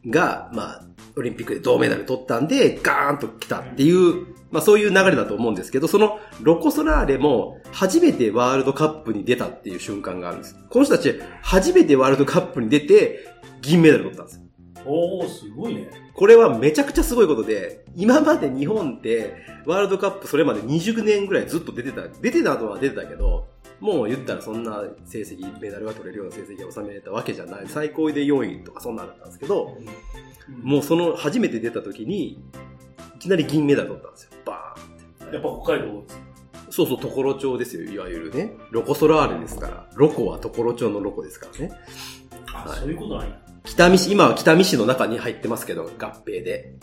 [0.04, 0.12] うん。
[0.12, 10.58] が、まあ、オリンピックで銅メダル取ったんで、ガーンと来たっていう、まあそういう流れだと思うんですけど、そのロコ・ソラーレも初めてワールドカップに出たっていう瞬間があるんです。
[10.70, 13.30] この人たち初めてワールドカップに出て
[13.62, 14.42] 銀メダル取ったんですよ。
[14.86, 15.90] おー、すごいね。
[16.14, 23.48] これはめちゃくちゃすごいことで、今まで日本ってワールドカップそれまで20年ぐらいずっと出てた、出てたのは出てたけど、
[23.80, 27.66] もう言ったらそんな成績、メダルが取れるような成績を収めれたわけじゃない。
[27.68, 29.78] 最高で4位とかそんなんだったんですけど、
[30.62, 32.44] もうその初めて出た時に、
[33.16, 34.32] いきなり銀メダル取ったんですよ。
[34.46, 35.36] バーンって。
[35.36, 36.04] やっぱ北海道
[36.70, 38.54] そうそう、常呂町ですよ、いわゆるね。
[38.72, 39.90] ロコソラーレですから。
[39.96, 41.72] ロコは常呂町のロコですからね。
[42.54, 43.51] あ、はいそういうことなんや。
[43.64, 45.88] 北見市、今は北見市の中に入ってますけど、合
[46.26, 46.74] 併で。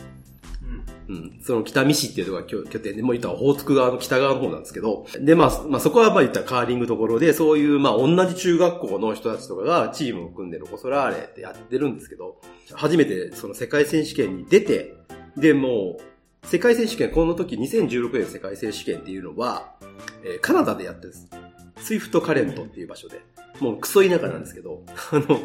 [1.08, 1.16] うん。
[1.16, 1.40] うん。
[1.42, 12.40] その北見市っていうのが拠拠点で、もう言ったら、オホーツク側の北側の方なんですけど、で、まあ、まあ、そこはまあ言ったらカーリングところで、そういう、まあ、同じ中学校の人たちとかがチームを組んでロコソラーレってやってるんですけど、
[12.72, 14.94] 初めてその世界選手権に出て、
[15.36, 19.74] で、もう、世界選手権、この時2016年世界選手権っていうのは、
[20.22, 21.47] えーカナダでやってるんです。
[21.80, 23.20] スイフトカレントっていう場所で。
[23.60, 25.40] もうクソ田舎なんですけど、あの、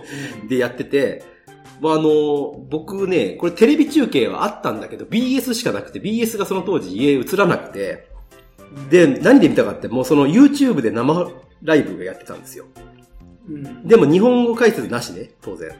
[0.48, 1.24] でやってて、
[1.82, 8.08] まあ、あの、僕ね、これテレビ中継はあったんだけど、BS しかなくて、BS がその当時家映らなくて、
[8.90, 11.32] で、何で見たかって、もうその YouTube で生
[11.64, 12.66] ライブがやってたんですよ。
[13.48, 13.88] うん。
[13.88, 15.72] でも日本語解説なしね、当然。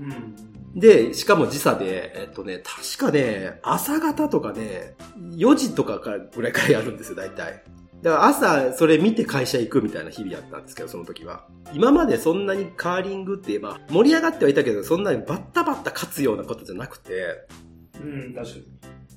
[0.00, 0.80] うん。
[0.80, 4.94] で、しかも時差で、えっとね、確かね、朝方とかね、
[5.36, 7.62] 4時とかぐらいからやるんですよ、大体。
[8.02, 11.46] だから朝、それ見て会社行くみたいな日々やったんですけど、その時は。
[11.72, 17.46] 今までそんなにカーリングって、まあ、盛り上がってはいたけど、そんなにバッタバッタ勝つようなことじゃなくて、
[18.02, 18.64] うん、確かに。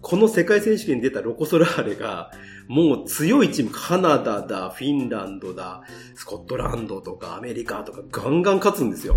[0.02, 2.32] この世界選手権に出たロコ・ソラーレが、
[2.68, 5.82] もう強いチーム、カナダだ、フィンランドだ、
[6.14, 9.16] スコットランドとかアメリカとかガンガン勝つんですよ。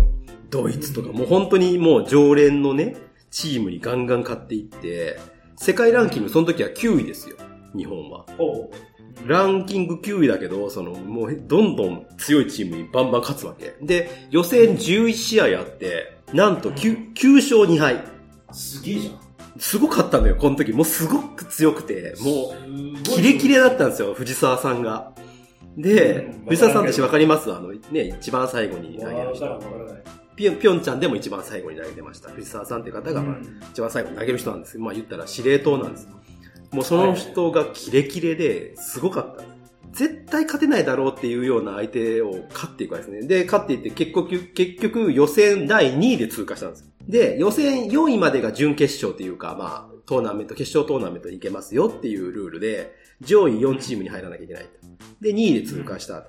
[0.49, 2.97] ドイツとか、もう本当にもう常連のね、
[3.29, 5.19] チームにガンガン勝っていって、
[5.57, 7.35] 世界ランキングその時は9位ですよ、
[7.75, 8.25] 日本は。
[9.23, 13.75] ほランキング9位だけど、その、もうどんどん強いチームにバンバン勝つわけ。
[13.81, 17.95] で、予選11試合あって、なんと 9, 9勝2敗。
[17.95, 18.01] う。
[18.51, 19.19] すげえじゃん。
[19.59, 20.71] すごかったのよ、この時。
[20.71, 25.11] もうすごく強くて、もう、うキレキレだったんですよ、藤沢さんが。
[25.77, 27.53] でうん、藤沢さんってわかります？
[27.53, 29.45] あの、ね、一番最後に投げる人。
[29.45, 30.03] わからん。
[30.35, 32.29] ピョン、ピョンちゃんでも一番最後に投げてました。
[32.29, 33.23] 藤沢さんっていう方が、
[33.71, 36.07] 一番最後に投げる人なんですまあ言ったら司令塔なんです。
[36.71, 39.43] もうその人がキレキレで、すごかった。
[39.91, 43.27] 絶対勝てないだろうっていうような相手を勝っていくわけですね。
[43.27, 46.85] で、勝っていって結局、結局予選第2位で通過したんですよ。
[47.07, 54.69] で、予選4位までが準決勝っていうか、まあ、トーナメント、決勝トーナメントに行けますよっていうルールで、上位4チームに入らなきゃいけないと。
[55.21, 56.27] で、2位で通過した。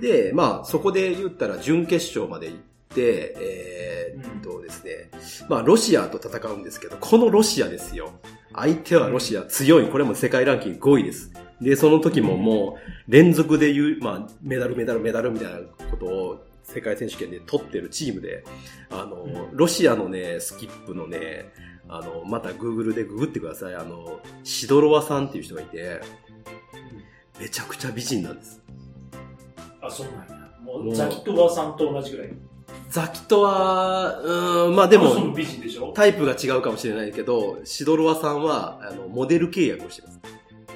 [0.00, 2.58] で、まあ、そこで言ったら準決勝まで行っ
[2.96, 5.10] て、えーっとですね、
[5.48, 8.10] まあ、ロシアと戦うんですけど、このロシアですよ。
[8.54, 9.88] 相手はロシア強い。
[9.88, 11.32] これも世界ランキング5位です。
[11.60, 12.78] で、その時もも
[13.08, 15.58] う、連続で言う、まあ、メダル、メダル、メダルみたいな
[15.90, 18.44] ことを、世界選手権で取ってるチームで、
[18.90, 21.52] あの、ロシアのね、スキップのね、
[21.88, 23.74] あの、また Google でググってください。
[23.76, 26.00] あの、シドロワさんっていう人がいて、
[27.38, 28.60] めちゃくちゃ美人なんです。
[29.80, 30.50] あ、そうなんや。
[30.60, 32.32] ももう、ザキトワさんと同じぐらい。
[32.88, 35.34] ザキトは、うーん、まあでも、
[35.94, 40.20] タイプが違うかもしれないけど、シドロワさんは、あの、モデル契約をしてます。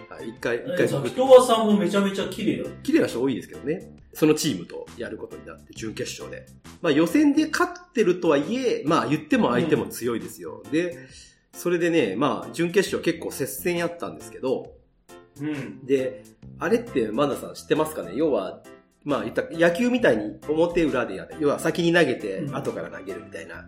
[0.09, 2.71] はい、一回、一回ザキトワさんもめちゃめちゃ綺麗だ。
[2.83, 3.97] 綺麗な人多いですけどね。
[4.13, 6.47] そのチームとやることになって、準決勝で。
[6.83, 10.63] まあ予選で勝ってるとはいえ、まあ言っても相手も強いですよ。
[10.73, 10.99] で、
[11.53, 14.73] それでね、まあ準決勝結構接戦やったんですけど、
[15.41, 15.87] うん。
[15.87, 16.25] で、
[16.59, 18.13] あれってマナさん知ってますかね？
[18.17, 18.63] 要は、
[19.05, 21.37] まあ言った野球みたいに表裏でやる。
[21.41, 23.65] 要は先に投げてうん後から投げるみたいな。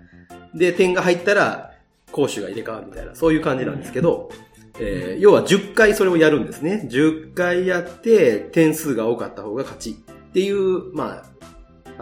[0.54, 1.72] で、点が入ったら
[2.10, 4.30] 攻守が入れ替わるみたいな、そういう感じなんですけど、
[4.78, 6.86] えー要は10回それをやるんですね。
[6.90, 9.94] 10回やって点数が多かった方が勝ちっ
[10.32, 11.24] ていう、まあ、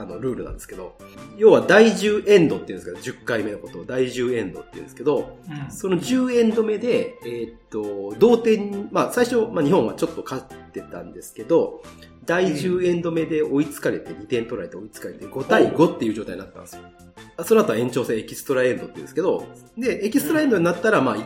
[0.01, 0.97] あの、ルールなんですけど、
[1.37, 5.71] 要は第10エンドっていうんですけど、10回目のことを第10エンドっていうんですけど、うん。
[5.71, 11.83] その10エンド目で、えーっと、同点、まあ最初、まあ日本はちょっと勝ってたんですけど、
[12.25, 16.83] 第10エンド目で追いつかれて、2点取られて追いつかれて、5対5っていう状態になったんですよ。
[17.45, 19.47] その後は延長戦エキストラエンドって言うんですけど、
[19.77, 21.17] で、エキストラエンドになったら、まあ、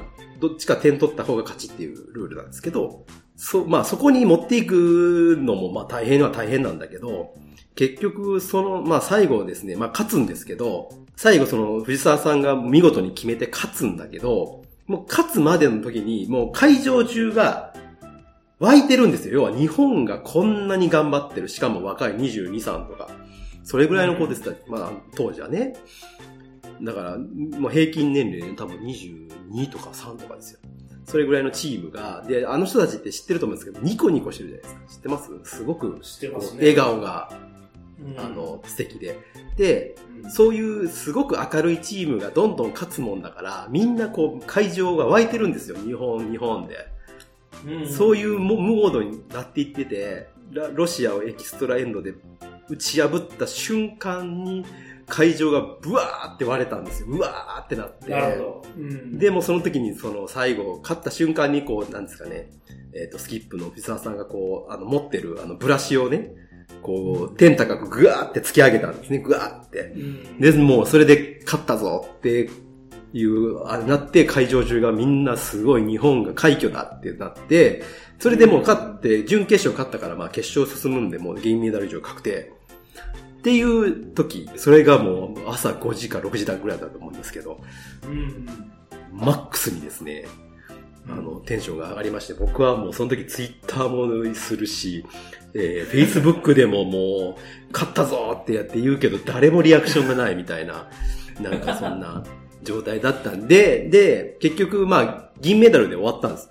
[0.40, 3.04] どっちか点取った方が勝ちっていうルールなんですけど、
[3.36, 7.34] そ、まあそこに持っていくのも、まあ大変は大変なんだけど、
[7.74, 17.74] 結局、その、まあ最後ですね、まあ勝つんですけど、最後その藤沢さんが見事に決めて勝つんだけど、もう勝つまでの時に、もう会場中が
[18.58, 19.34] 湧いてるんですよ。
[19.34, 21.48] 要は日本がこんなに頑張ってる。
[21.48, 23.08] しかも若い22、3とか。
[23.62, 24.42] それぐらいの子です。
[24.68, 25.74] まあ当時はね。
[26.82, 30.60] だから、もう平均年齢多分22とか3とかですよ。
[31.06, 34.80] それぐらいのチームが、で、あの人たちって知ってると思うんですけど、ニコニコしてるじゃないですか。
[34.94, 35.56] 知ってます？
[35.56, 36.58] すごく、知ってますね。
[36.58, 37.53] 笑顔が、うん、
[38.16, 39.18] あの、素敵で。
[39.56, 45.76] で、うん、そういうすごく明るいチームがどんどん勝つもんだから、みんなこう会場が湧いてるんですよ。
[45.76, 46.88] 日本、日本で。
[47.66, 52.14] うん、そういうモモードになっていってて、ラロシアをエキストラエンドで
[52.68, 54.64] 打ち破った瞬間に
[55.06, 57.08] 会場がブワーって割れたんですよ。
[57.08, 58.10] うわーってなって。
[58.10, 58.64] なるほど。
[58.76, 62.50] うん、でもその時にその最後、勝った瞬間にこう、なんですかね、
[62.94, 66.32] えっ、と、スキップの藤沢さんがこう、あの、持ってるあの、ブラシをね、
[66.82, 69.92] こう、天高くグワーって突き上げたんですね、グワーって。
[69.96, 72.50] うん、で、もうそれで勝ったぞって
[73.12, 77.82] いう、あれなって会場中がみんなすごい日本が快挙だってなって、
[78.18, 82.52] それでもう勝って、準決勝勝ったからまあ決勝進むんでもう銀メダル以上確定。
[83.38, 87.60] っていう時、それがもう朝5時か6時だぐらいだと思うんですけど、
[88.04, 88.46] うん、
[89.12, 90.26] マックスにですね、
[91.06, 95.04] あの、テンションが上がりまして、僕はもうその時ツイッターもするし、
[95.54, 100.88] えー、Facebook でももう、勝ったぞってやって言うけど、誰もリアクションがないみたいな、
[101.40, 102.24] なんかそんな
[102.62, 106.50] 状態だったんで、 で、結局まあ、銀メダルで終わったんです。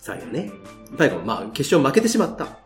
[0.00, 0.50] 最後ね。
[0.96, 2.58] 最後、まあ、決勝負けてしまった。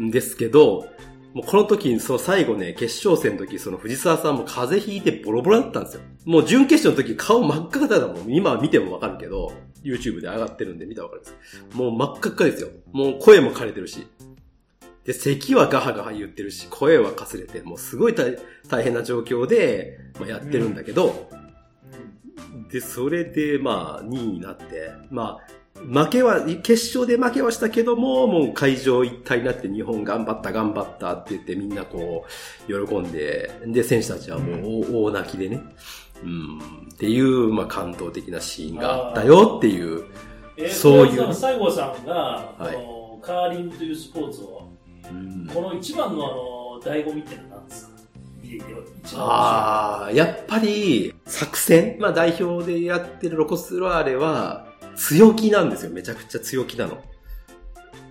[0.00, 0.86] んですけど、
[1.34, 6.00] もうこの時に、その最後ね、決勝戦の時、その藤沢さんも風邪ひいてボロボロだったんですよ。
[6.24, 8.32] もう準決勝の時顔真っ赤だかだもん。
[8.32, 11.36] 今見てもわかるけど、YouTube で上がってるんで見たらわかるんです。
[11.76, 12.68] もう真っ赤っかですよ。
[12.92, 14.06] もう声も枯れてるし。
[15.04, 18.36] で、咳はガハガハ言ってるし、声はかすれて、もうすごい大
[18.68, 21.28] 大変な状況で、まあ、やってるんだけど、
[22.70, 32.24] で、それで、まあ、2位になって、まあ、負けは、決勝で負けはしたけども、もう会場一体になって日本頑張った頑張ったって言ってみんなこ
[32.68, 35.60] う、喜んで、で、選手たちはもう大,、大泣きでね、
[36.22, 36.58] うん、
[36.94, 40.04] っていう、まあ感動的なシーンがあったよっていう、
[40.56, 41.34] えー、そういう。
[41.34, 42.94] 西郷さんが、はい。
[43.20, 44.73] カーリングというスポーツを、うん
[45.52, 47.94] この一番のあの、醍醐味ってのは何ですか？
[49.16, 51.96] ああ、やっぱり、作戦？
[51.98, 55.90] まあ代表でやってるロコスロアーレは、強気なんですよ。
[55.90, 57.02] めちゃくちゃ強気なの。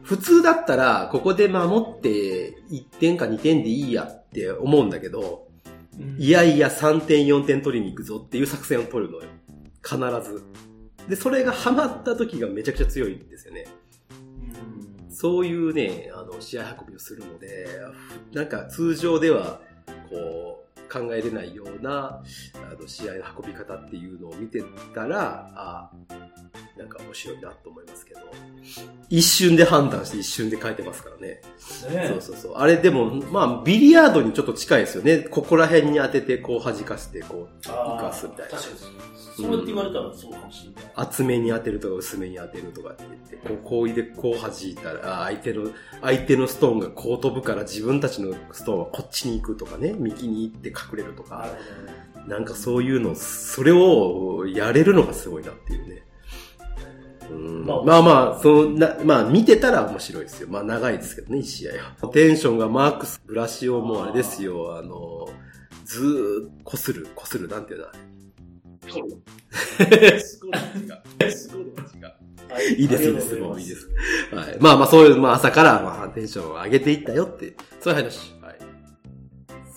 [0.04, 5.48] 普通だったら、ここで守って1点か2点でいいやって思うんだけど、
[6.18, 9.28] いやいや3点4点取りに行くぞっていう作戦を取るのよ。
[9.84, 9.98] 必
[10.30, 10.44] ず。
[11.08, 13.66] で、それがハマった時がめちゃくちゃ強いんですよね。
[15.14, 17.68] そういうね、あの、試合運びをするので、
[18.34, 19.62] なんか通常では、
[20.10, 22.22] こう、考えれないような、
[22.56, 25.92] あの、試合の運び方っていうのを見てたら、あ
[26.78, 28.22] なんか面白いなと思いますけど。
[29.14, 31.40] 一瞬で判断して一瞬で書いてますからね。
[31.94, 32.54] ねそうそうそう。
[32.56, 35.20] あれでも、まあ、ビリヤードにちょっと近いですよね。
[35.20, 38.78] ここら辺に当てて、こう弾かせて、こう、あー生かすみたいな確かに
[39.36, 39.52] そう。
[39.52, 40.92] やって言われたらそうかもしれない。
[40.96, 45.70] 厚めに当てるとか薄めに当てるとかって言って、こう、こう入れ、こう弾いたら、あー相手の、
[46.02, 51.48] 相手のストーンがこう飛ぶから自分たちのストーンはこっちに行くとかね、右に行って隠れるとか、
[52.28, 56.04] なんかそういうの、それをやれるのがすごいなっていうね。
[57.34, 60.48] うんまあまあまあ、そのな、まあ見てたら面白いですよ。
[60.50, 62.08] まあ長いですけどね、一試合は。
[62.10, 65.28] テンションがマークス、ブラシをもうあれですよ、あの、
[65.86, 68.00] ずーっとこする、こする、なんていうのあれ。
[70.20, 70.56] すごい違
[71.28, 71.32] う。
[71.32, 71.74] すごい違う。
[72.50, 73.90] は いいいです、いいです、もういいです。
[74.32, 74.58] はい。
[74.60, 78.34] まあまあ、そういう、まあ朝から、まあ、テンションを上げていったよって、そういう話。
[78.42, 78.58] はい。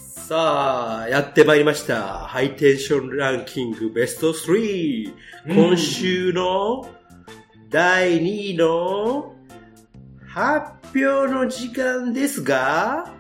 [0.00, 2.02] さあ、やってまいりました。
[2.02, 5.12] ハイテンションランキングベスト3。
[5.48, 6.86] 今週の
[7.76, 9.34] 第2位の
[10.26, 13.12] 発表の時間ですが、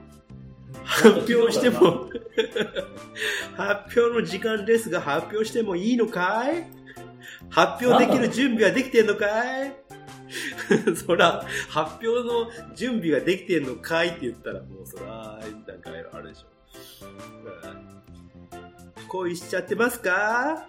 [0.82, 2.08] 発表しても、
[3.54, 6.64] 発表の時間ですが、発表してもいいのかい？
[7.50, 9.26] 発表できる準備はできてんのか
[9.66, 9.76] い？
[10.96, 17.04] そら、発表の準備ができてんのかいって言ったら、もうそら、なんかあるでしょ。
[17.04, 17.08] う
[19.04, 19.06] ん。
[19.06, 20.66] 恋しちゃってますか？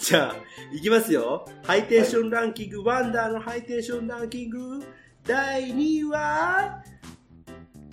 [0.00, 0.36] じゃあ、
[0.72, 1.46] いきますよ。
[1.62, 4.82] ハイテンションランキング、ワンダーのハイテンションランキング、
[5.26, 6.82] 第2位は、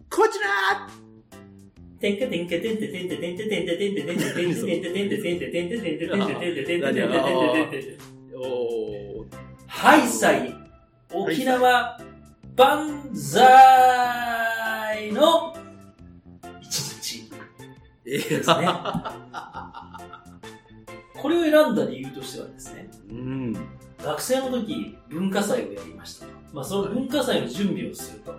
[0.10, 0.88] こちら
[2.00, 8.00] てんかてんかてんててんててんててんててんててんててんててんててんててんててんててんててんててんててんててんててんててんててん
[8.36, 9.28] おー。
[9.68, 10.56] ハイサイ
[11.14, 12.00] 沖縄
[12.56, 15.56] 万歳の
[16.62, 17.30] 一日
[18.06, 18.68] えですね。
[21.22, 23.54] これを選んだ理由としてはですね、うん。
[24.04, 26.28] 学生の時文化祭をやりました。
[26.54, 28.36] まあその文化祭の準備をすると。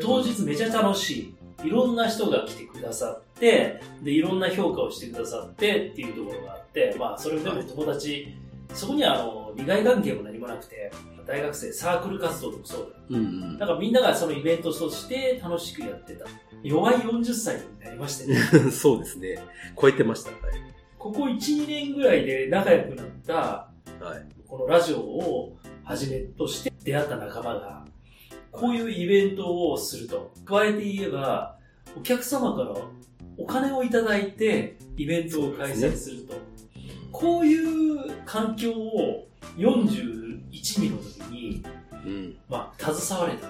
[0.00, 1.66] 当日めちゃ楽しい。
[1.66, 8.34] いろんな人が来てくださって、で、いろんな評価をしてくださってっていうところがあって、まあそれでも友達、
[8.72, 10.90] そこにはあの、利害関係も何もなくて、
[11.26, 12.80] 大学生サークル活動でもそう
[13.10, 13.22] だよ。
[13.22, 16.26] うんなんかみんながそのイベントとして楽しくやってた。
[16.62, 18.40] 弱い40歳になりましてね。
[18.52, 18.72] うん。
[18.72, 19.38] そうですね。
[19.80, 20.30] 超えてました。
[20.30, 20.69] はい。
[21.00, 23.70] ここ1、2年ぐらいで仲良くなった、は
[24.16, 24.46] い。
[24.46, 27.86] このラジオをはじめとして出会った仲間が、
[28.52, 30.30] こういうイベントをすると。
[30.44, 31.56] 加えて言えば、
[31.96, 32.74] お客様から
[33.38, 36.34] お金をいただいてイベントを開催すると。
[37.10, 39.26] こういう環境を
[39.56, 41.64] 41人の時に、
[42.04, 42.36] うん。
[42.46, 43.48] まあ、携われた。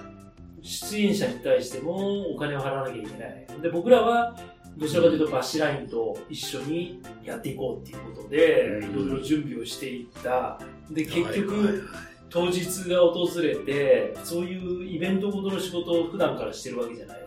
[0.61, 3.61] 出演者に対してもお金を払わなきゃいけない。
[3.61, 4.37] で、僕らは、
[4.77, 10.59] どちらかというとバッシュラインと一緒にやっていこうっていうことで、うんいろいろ準備をしていった。
[10.89, 11.89] で、結局、
[12.29, 17.17] 当日が訪れて、そういうイベントごとの仕事を普段からしてるわけじゃない。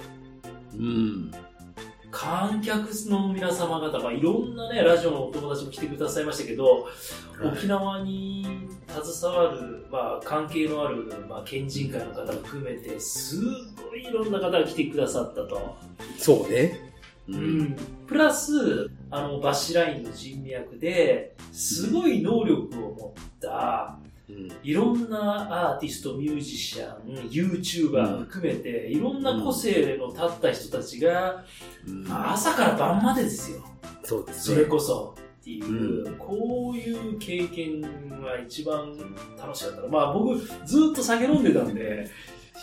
[0.78, 1.30] うん。
[2.11, 6.88] 観客の皆様方、まあ、いろんなね、ラジオのお友達も来てくださいましたけど、
[7.45, 13.40] 沖縄に携わる、まあ、関係のある、まあ、県人会の方含めて、す
[13.76, 15.76] ごいいろんな方が来てくださったと。
[16.16, 16.93] そうね。
[17.29, 17.33] う。
[17.33, 17.77] うんん。
[18.07, 23.99] プラス、あの、バッシュラインの人脈で、すごい能力を持った、
[24.29, 24.53] うん。
[24.62, 31.45] いろんなアーティスト、ミュージシャン、YouTuber 含めて、いろんな個性の立った人たちが、
[31.87, 33.64] うんまあ朝から晩までですよ。
[34.03, 34.57] そうですね。
[34.57, 35.14] それこそ。
[35.41, 37.83] っていう、うこういう経験
[38.22, 38.97] が一番
[39.39, 39.89] 楽しかった。
[39.89, 42.09] まあ僕、ずっと酒飲んでたんで、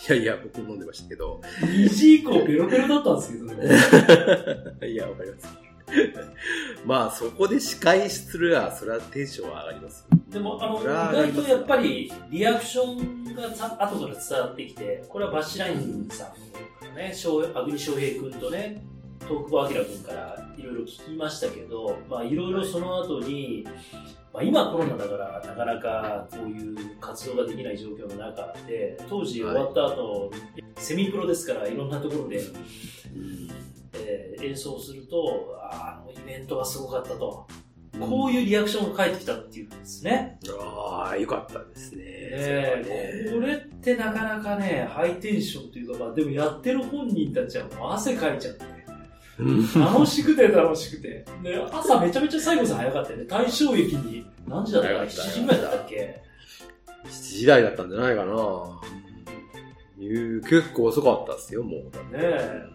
[0.08, 1.40] いやいや、僕飲んでましたけど。
[1.60, 5.62] 2時以降ベロベロだったんですけど、 いや、わかります。
[6.86, 10.06] まあ、そこで司会するら、それはテンションは上がります。
[10.28, 16.34] でも、あの、意外とやっぱり、リアクションがさ後から伝わってきて、これはバッシュラインさんか
[16.96, 18.82] らね、翔アグニ翔平君とね、
[19.28, 23.66] 東久保明君からいろいろ聞きましたけど、まあいろいろその後に、
[24.32, 30.30] まあ今コロナだからなかなかこういう活動ができない状況の中で、当時終わった後、
[30.76, 32.40] セミプロですからいろんなところで、う
[33.18, 33.48] ん。
[33.94, 37.46] えー演奏すると、あのイベントがすごかったと。
[38.00, 40.38] こういうリアクションが返ってきたっていうんですね。
[40.58, 42.02] ああ、よかったですね。
[42.04, 48.81] えねこれってなかなかね、ハイテンションというか、まあでもやってる本人たちはもう汗かいちゃって、うん
[49.38, 51.24] 楽しくて楽しくて。
[51.42, 53.24] で、朝めちゃめちゃ最後さん早かったよね。
[53.24, 55.00] 大正駅に、何時だったかな？
[55.00, 56.22] 早かった ?7 時ぐらいだったっけ
[57.04, 58.80] ？7時台だったんじゃないかな。
[59.98, 61.80] いう結構遅かったっすよ、もう。
[61.80, 62.66] ねえ。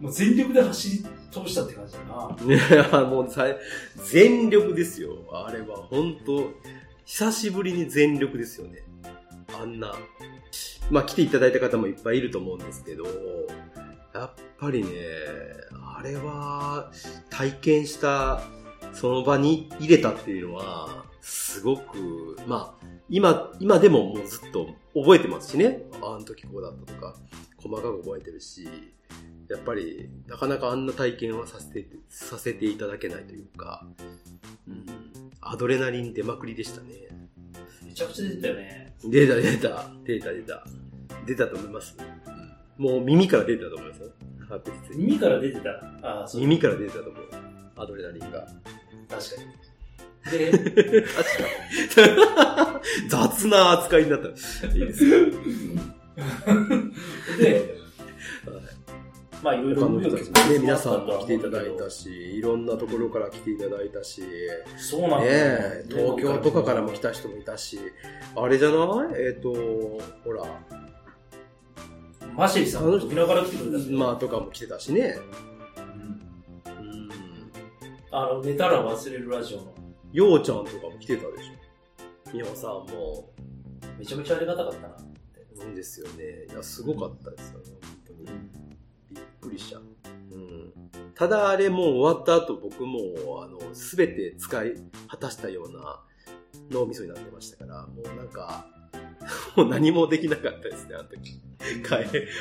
[0.00, 2.36] もう全力で走り通したって感じだな。
[2.46, 2.60] ね、
[2.92, 3.46] あの、さ
[4.04, 5.10] 全力ですよ。
[5.32, 6.52] あれは、本当
[7.04, 8.84] 久しぶりに全力ですよね。
[9.60, 9.94] あんな、
[10.90, 13.04] まあ来ていただいた方もいっぱいいると思うんですけど、
[14.16, 14.90] やっぱりね、
[15.72, 16.90] あれは
[17.28, 18.42] 体験した
[18.94, 25.82] その場に入れたっていうのは、すごく、まあ、今、今でももうずっと覚えてますしね。
[26.02, 27.14] あの時こうだったとか、
[27.58, 28.66] 細かく覚えてるし、
[29.50, 33.86] やっぱり、なかなかあんな体験はさせて、させていただけないというか、
[34.66, 34.86] うん、
[35.42, 37.08] アドレナリン出まくりでしたね。
[37.84, 38.94] めちゃくちゃ出てたよね。
[39.04, 40.64] 出た出た、出た出た。
[41.26, 41.96] 出たと思います。
[42.78, 44.08] うんもう耳から出てたと思いますよ。
[44.48, 45.06] 確実に。
[45.06, 45.70] 耳から出てた。
[46.02, 46.40] ああ、そう。
[46.42, 47.24] 耳から出てたと思う。
[47.76, 48.46] アドレナリンが。
[49.08, 49.42] 確か
[50.32, 50.38] に。
[50.38, 50.52] で、
[51.02, 51.24] 確
[52.04, 52.72] か
[53.04, 53.08] に。
[53.08, 54.28] 雑な扱いになった。
[54.28, 54.34] いい
[54.86, 55.26] ですよ。
[57.38, 57.76] で、
[59.42, 60.08] まあいろいろね、
[60.60, 62.02] 皆さんも来ていただいたし。
[62.04, 64.26] し、いろんなところから来ていただいたし、ね
[64.76, 67.78] そうなんだよえ、東京とかからも来た人もいたし、
[68.34, 68.76] あれじゃな
[69.12, 69.22] い？
[69.22, 69.52] えっ、と、
[70.24, 70.42] ほら、
[72.36, 75.16] マシェリさん、沖縄から来てくれたまあとかも来てたしね。
[76.66, 77.10] うんうん。
[78.10, 79.74] あの、寝たら忘れるラジオの。
[80.12, 82.32] ようちゃんとかも来てたでしょ。
[82.34, 83.30] みほさんも。
[83.98, 84.96] めちゃめちゃありがたかったな。
[85.64, 86.46] うんですよね。
[86.50, 88.26] いや、すごかったですよね、本当に。
[89.10, 89.82] びっくりしちゃう。
[90.32, 90.72] うん。
[91.14, 94.74] ただあれもう終わった後、僕も、あの、すべて使い
[95.08, 96.02] 果たしたような
[96.70, 98.66] 脳みそになってましたから、もうなんか、
[99.56, 101.40] もう何もできなかったですね、あの時。
[101.82, 101.88] 帰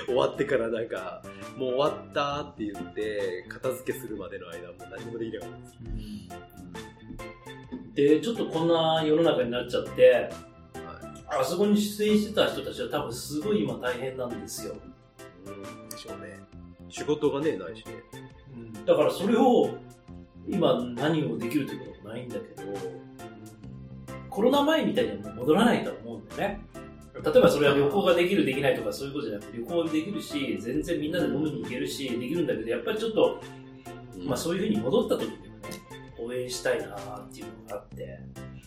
[0.06, 1.24] 終わってからなんか、
[1.58, 5.76] もう終わったって言って、片付けするまでの間、もう何もできなかったです。
[7.96, 10.30] で、ちょっとこんな世の中になっちゃって、はい
[11.28, 14.76] あそこに出演してた人たちは多分すごい今大変なんですよ。
[15.46, 16.40] うん、でしょうね。
[16.90, 17.94] 仕事がね、ないしね。
[18.86, 19.76] だからそれを
[20.48, 22.64] 今何をできるということもないんだけど、
[24.36, 26.60] コロナ前みたいに戻らないとは思うんだよね。
[27.14, 33.42] 例えばそれは旅行ができるできないとかそういうことじゃなくて旅行できるし、全然みんなで飲みに行けるし、できるんだけど、やっぱりちょっと、
[34.26, 35.52] まあそういうふうに戻った時にもね、
[36.20, 38.20] 応援したいなっていうのがあって、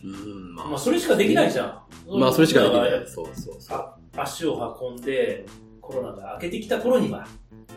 [0.02, 2.18] うん、まあ、まあそれしかできないじゃん。
[2.18, 3.06] まあ、それしかできない。
[3.06, 3.78] そうそうそう。
[3.78, 5.44] あ足を運んで、
[5.82, 7.26] コロナが明けてきた頃には、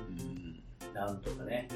[0.09, 0.63] うん
[0.93, 1.67] なんとかね、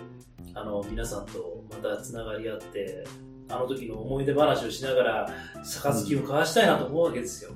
[0.53, 3.03] あの、皆さんとまた繋がり合って、
[3.47, 5.29] あの時の思い出話をしながら、
[5.63, 7.51] 杯を交わしたいなと思うわけですよ。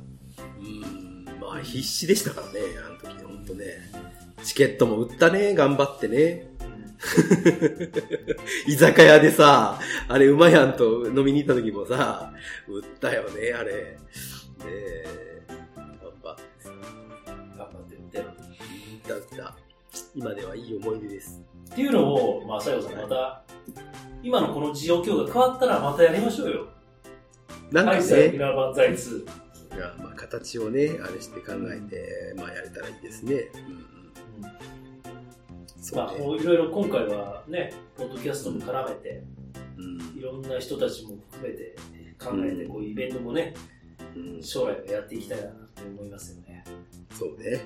[0.60, 3.66] うん、まあ必死でしたからね、あの時、ほんとね。
[4.44, 6.50] チケットも売ったね、頑張ってね。
[8.68, 12.34] 居酒屋でさ、あれ、うまやんと飲みに行った時もさ、
[12.68, 13.74] 売ったよね、あれ。
[13.74, 14.00] ね
[14.66, 15.44] え、
[15.78, 16.70] 頑張ってさ、
[17.58, 18.20] 頑張ってみて。
[18.20, 18.26] 売っ
[19.08, 19.56] た売った。
[20.14, 21.42] 今ではいい思い出です。
[21.72, 23.44] っていうのを、まあ、西郷さんまた、
[24.24, 26.68] 今のこの状況が変わったらまたやりましょうよ。
[27.72, 29.24] なんかね、縄万歳2。
[29.76, 33.52] いやまあ形をね、あれして考えて、まあやれたらいいですね。
[33.54, 34.52] うんうん。
[35.96, 36.20] まあ、ね。
[36.20, 39.24] こういろいろ今回はね、ポッドキャストも絡めて、
[39.78, 41.76] うんいろんな人たちも含めて
[42.20, 43.54] 考えて、うんこういうイベントもね、
[44.16, 46.64] うん将来はやっていきたいなって思いますよね。
[47.14, 47.62] そうね。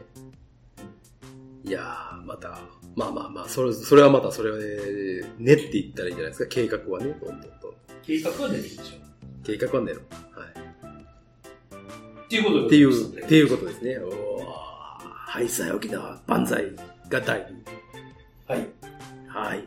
[1.63, 2.59] いやー、また、
[2.95, 4.65] まあまあまあ、それ、それはまたそれをね、
[5.39, 7.73] 練っていったらいいんじゃないですか、計画はね、どんどんと。
[8.03, 9.03] 計画は出てきでしょ。
[9.43, 10.01] 計画はね、はい。
[12.25, 13.97] っていうことでっていう、っていうことですね。
[13.97, 16.65] おー、はい、さあ沖縄、万歳
[17.09, 17.39] が第
[18.47, 18.53] 二。
[18.53, 18.67] はい。
[19.27, 19.63] はい。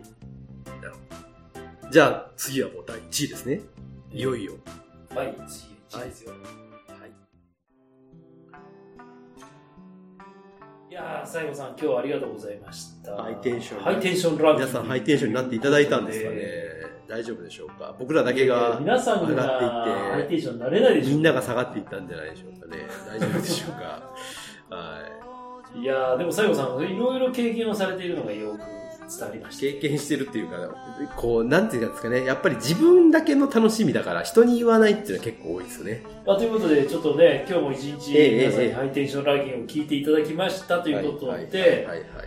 [0.81, 3.61] なるほどじゃあ、次はもう第1位ですね。
[4.13, 4.55] いよいよ。
[5.15, 6.31] はい、次、次ですよ。
[6.31, 6.66] はい。
[10.97, 13.17] やー、西郷さん、今日はありがとうございました。
[13.17, 16.37] ハイテンションハイテンションランキング皆さんハイテンションになっていただいたんですかね。
[17.07, 22.83] 大丈夫でしょうか僕らだけえがー、皆さん上ががっていってハイテンションになれないでしょみんなが下がっていったんじゃないでしょうかね。
[23.07, 23.77] 大丈夫でしょうか。
[24.75, 25.01] は
[25.75, 28.61] いやー、でも西郷さん、いろいろ経験をされているのがよく
[29.09, 29.53] 伝わりまい。
[29.53, 29.61] した。
[29.63, 30.57] 経験してるっていうか、
[31.17, 32.25] こう、なんていうんですかね。
[32.25, 36.03] やっぱり自分だけの楽しみだから人に言わないっていうのは結構多いですよね。
[36.27, 41.87] まあ、ということで、ちょっとね、今日も一日ええ皆さんにええハイテンションランキングを聞いていただきましたということで、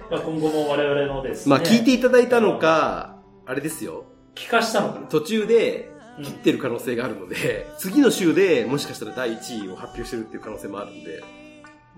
[0.10, 4.06] 今後も我々のですね、まあ聞いていただいたのか、あれですよ。
[4.36, 5.08] 聞かしたのかな？
[5.08, 11.24] 途中でうん切ってる可能性があるので、次の週でもしかしたら第1位を発表してるっていう可能性もあるんで。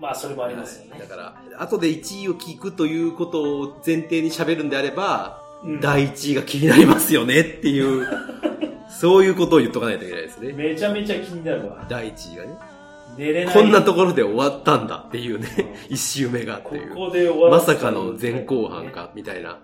[0.02, 0.98] まあ、それもありますよね。
[0.98, 8.04] だから、後で1位を聞くということを前提に喋るんであれば、うん第1位が気になりますよねっていう、
[8.90, 10.52] そういうことを言っとかないといけないですね。
[10.52, 11.86] めちゃめちゃ気になるわ。
[11.88, 12.58] 第1位がね。
[13.16, 13.54] 寝れない。
[13.54, 15.46] こんなところで終わったんだっていうね、
[15.88, 16.88] 1周目がっていう。
[16.88, 19.60] ここで終わまさかの前後半か、みたいな。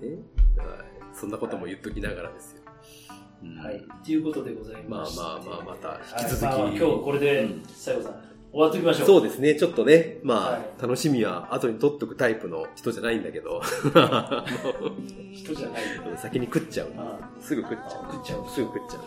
[0.00, 0.16] うんね。
[0.58, 0.76] はい。
[1.12, 2.62] そんなことも言っときながらですよ。
[3.42, 3.84] うんはい。
[4.04, 5.20] ということでございまして。
[5.20, 9.06] まあまあまあまた引き続きはいまあ今日これでうん、西郷さん、終わっておきましょう。
[9.06, 13.60] そうですね、ちょっとね、まあ、はい楽しみは後に取っとくタイプの人じゃないんだけど、
[15.34, 16.16] 人じゃないよ。
[16.16, 16.88] 先に食っちゃう。
[16.96, 18.12] あすぐ食っちゃう。
[18.12, 18.98] 食っちゃうすぐ食っちゃ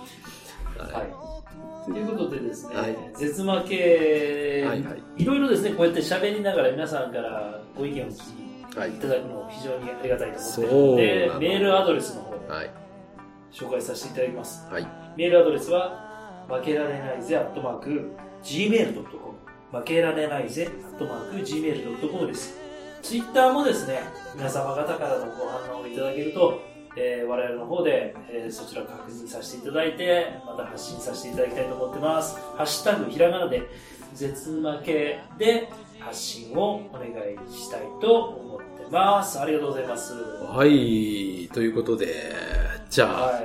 [0.83, 0.93] う。
[0.93, 1.91] はい。
[1.91, 8.89] ということでですね、はい絶負け、はいはいいろいろですね、こうやって喋りながら皆さんからご意見を聞いはい。
[8.91, 12.69] いただくのを非常にありがたいと思っているのでメールアドレスの方をはい。
[13.51, 14.67] 紹介させていただきます。
[14.71, 14.87] はい。
[15.17, 18.11] メールアドレスは、負けられないぜ、アットマーク、
[18.43, 19.28] gmail.com。
[19.71, 22.57] 負けられないぜ、アットマーク、gmail.com です。
[23.01, 24.01] ツイッターもですね、
[24.35, 26.59] 皆様方からのご反応をいただけると、
[26.97, 32.35] えー我々の方で、えーそちらを確認させていただいて、また発信させていただきたいと思ってます。
[32.57, 33.61] ハッシュタグ、ひらがなで、
[34.15, 35.69] 絶負けで
[35.99, 39.39] 発信をお願いしたいと思ってます。
[39.39, 40.13] ありがとうございます。
[40.15, 41.47] はい。
[41.53, 42.07] ということで、
[42.89, 43.43] じゃあ、はい。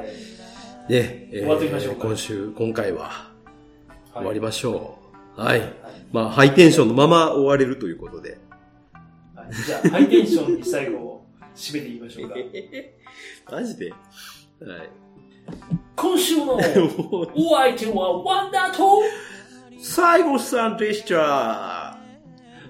[0.90, 3.30] ね、え終わっていきましょうか今週、今回は
[4.14, 4.74] 終わりましょう。
[4.74, 5.03] はい。
[5.36, 5.62] はい
[6.12, 8.38] まあ、ハイテンションのまま終われるということで。
[9.34, 11.24] はいじゃあ、ハイテンションに最後、
[11.54, 12.36] 締めていきましょうか。
[13.56, 13.90] マジで？
[13.90, 13.98] はい。
[15.96, 16.54] 今週の
[17.34, 19.02] お相手はワンダーと
[19.78, 21.98] 最後さんでした。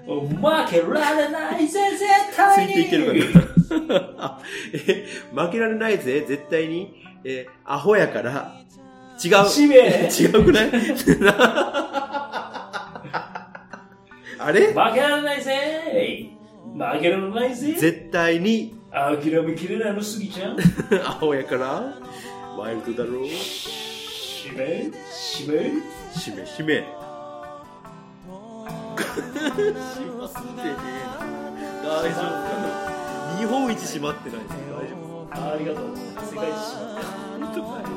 [0.07, 4.41] 負けられないぜ、絶つ対にいていけるか
[5.35, 5.45] な？
[5.45, 6.95] 負けられないぜ、絶対に？
[7.24, 8.57] えアホやから、
[9.24, 9.32] 違う。
[9.47, 10.70] 違うくない？
[14.45, 14.66] あれ？
[14.69, 16.31] 負けられないぜ
[16.75, 20.57] 負けられないぜ絶対に、諦めきれないのすぎちゃん
[21.05, 21.95] アホやから、
[22.57, 23.27] ワイルドだろう。
[23.27, 25.59] 使命使命
[26.15, 26.77] しめしめ。
[26.77, 26.85] し
[30.11, 30.77] まってね。
[31.83, 32.21] 大丈夫か
[32.61, 35.85] な日本一閉まってないです大丈夫ありがとう。
[36.21, 37.91] 世界一しまった。